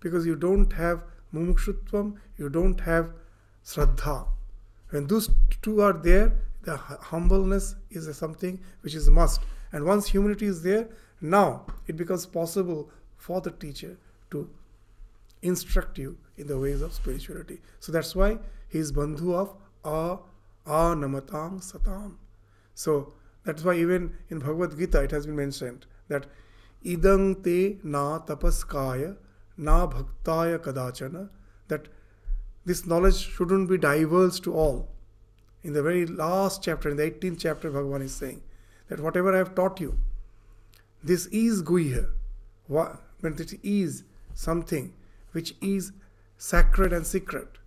[0.00, 1.02] because you don't have
[1.34, 3.12] mumukshutvam, you don't have
[3.64, 4.26] shraddha.
[4.90, 5.30] When those
[5.62, 6.32] two are there,
[6.62, 9.42] the humbleness is something which is must.
[9.72, 10.88] And once humility is there,
[11.20, 13.98] now it becomes possible for the teacher
[14.30, 14.48] to
[15.42, 17.60] instruct you in the ways of spirituality.
[17.80, 18.38] So that's why
[18.68, 19.54] he is bandhu of
[19.84, 20.18] a
[20.68, 22.16] anamatang satam.
[22.74, 23.14] So
[23.44, 26.26] that's why even in Bhagavad Gita it has been mentioned that
[26.84, 29.16] idang te na tapaskaya
[29.56, 31.30] na bhaktaya kadachana
[31.68, 31.88] that
[32.64, 34.88] this knowledge shouldn't be divulged to all.
[35.62, 38.42] In the very last chapter, in the 18th chapter, Bhagavan is saying
[38.88, 39.98] that whatever I have taught you,
[41.02, 42.10] this is guhya.
[42.66, 44.94] When it is something
[45.32, 45.92] which is
[46.36, 47.58] sacred and secret,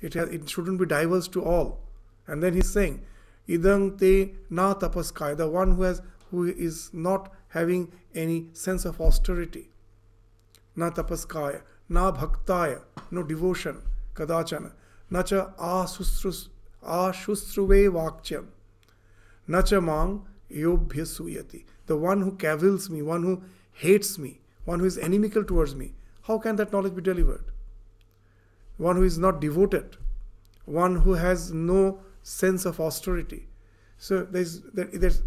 [0.00, 1.80] it, has, it shouldn't be divulged to all.
[2.26, 3.04] And then he's saying,
[3.48, 9.00] Idang te na tapaskaya, the one who has who is not having any sense of
[9.00, 9.70] austerity.
[10.76, 13.80] Na tapaskaya, na bhaktaya, no devotion,
[14.14, 14.72] kadachana,
[15.10, 16.48] na cha ashusruve
[17.90, 18.46] vakchyam,
[19.46, 21.64] na cha mang yobhya suyati.
[21.88, 25.94] The one who cavils me, one who hates me, one who is inimical towards me,
[26.22, 27.44] how can that knowledge be delivered?
[28.76, 29.96] One who is not devoted,
[30.66, 33.48] one who has no sense of austerity.
[33.96, 35.22] So there's, there's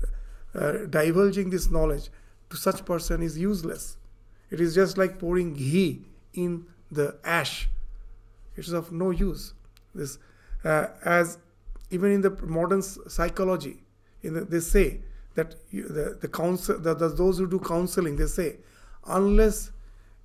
[0.54, 2.10] uh, divulging this knowledge
[2.52, 3.98] to such person is useless.
[4.52, 7.70] It is just like pouring ghee in the ash.
[8.56, 9.54] It is of no use.
[9.96, 10.20] This,
[10.64, 11.40] uh, as
[11.90, 13.82] even in the modern psychology,
[14.22, 15.02] in the, they say
[15.36, 18.58] that you, the, the counsel, the, the, those who do counseling, they say,
[19.06, 19.72] unless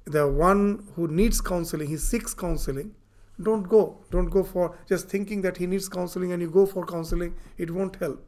[0.05, 2.95] the one who needs counseling, he seeks counseling,
[3.43, 3.99] don't go.
[4.11, 7.35] Don't go for just thinking that he needs counseling and you go for counseling.
[7.59, 8.25] It won't help.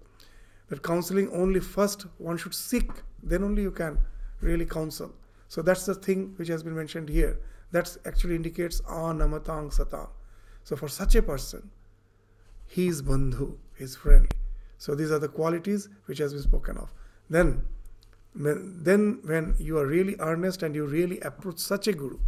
[0.68, 2.90] That counseling only first one should seek,
[3.22, 3.98] then only you can
[4.40, 5.14] really counsel.
[5.48, 7.40] So that's the thing which has been mentioned here.
[7.72, 10.08] That actually indicates anamatang satang.
[10.62, 11.70] So for such a person,
[12.66, 14.37] he is bandhu, his is friendly.
[14.78, 16.94] So these are the qualities which has been spoken of.
[17.28, 17.64] Then,
[18.34, 22.18] then when you are really earnest and you really approach such a guru,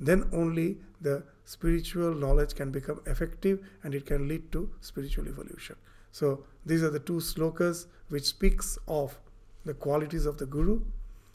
[0.00, 5.76] then only the spiritual knowledge can become effective and it can lead to spiritual evolution.
[6.12, 9.18] So these are the two slokas which speaks of
[9.66, 10.80] the qualities of the guru.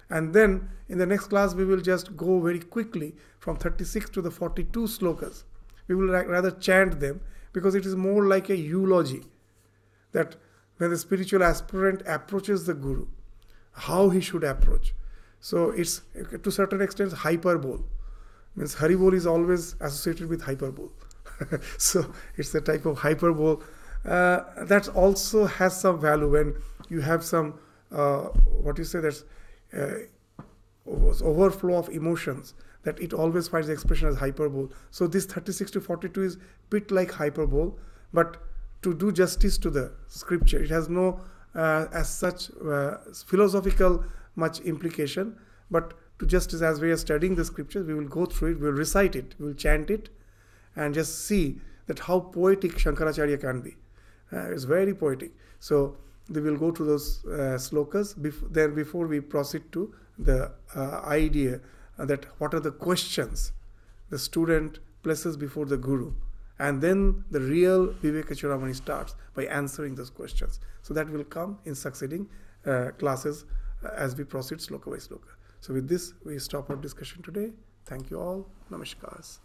[0.10, 4.22] And then in the next class we will just go very quickly from 36 to
[4.24, 5.44] the 42 slokas.
[5.88, 7.22] We will rather chant them
[7.54, 9.24] because it is more like a eulogy
[10.16, 10.36] that
[10.78, 13.06] when the spiritual aspirant approaches the guru,
[13.88, 14.94] how he should approach.
[15.40, 16.02] So it's
[16.44, 17.84] to certain extent hyperbole
[18.56, 20.90] means Haribol is always associated with hyperbole.
[21.78, 23.62] so it's a type of hyperbole
[24.06, 26.56] uh, that also has some value when
[26.90, 27.60] you have some
[27.92, 28.22] uh,
[28.66, 29.24] what you say that's
[29.74, 29.96] uh,
[30.88, 32.54] overflow of emotions
[32.84, 34.70] that it always finds expression as hyperbole.
[34.92, 36.38] So this 36 to 42 is
[36.70, 37.72] bit like hyperbole,
[38.14, 38.38] but
[38.86, 41.20] to do justice to the scripture, it has no
[41.56, 44.04] uh, as such uh, philosophical
[44.36, 45.36] much implication,
[45.72, 48.68] but to justice, as we are studying the scriptures, we will go through it, we
[48.68, 50.10] will recite it, we will chant it,
[50.76, 53.76] and just see that how poetic Shankaracharya can be.
[54.32, 55.32] Uh, it's very poetic.
[55.60, 55.98] So
[56.30, 61.02] we will go to those uh, slokas bef- there before we proceed to the uh,
[61.06, 61.60] idea
[61.98, 63.52] that what are the questions
[64.10, 66.14] the student places before the guru.
[66.60, 70.60] And then the real Viveka starts by answering those questions.
[70.82, 72.30] So that will come in succeeding
[72.66, 73.46] uh, classes
[73.84, 75.36] uh, as we proceed sloka by sloka.
[75.60, 77.52] So with this, we stop our discussion today.
[77.86, 78.48] Thank you all.
[78.72, 79.40] Namaskars.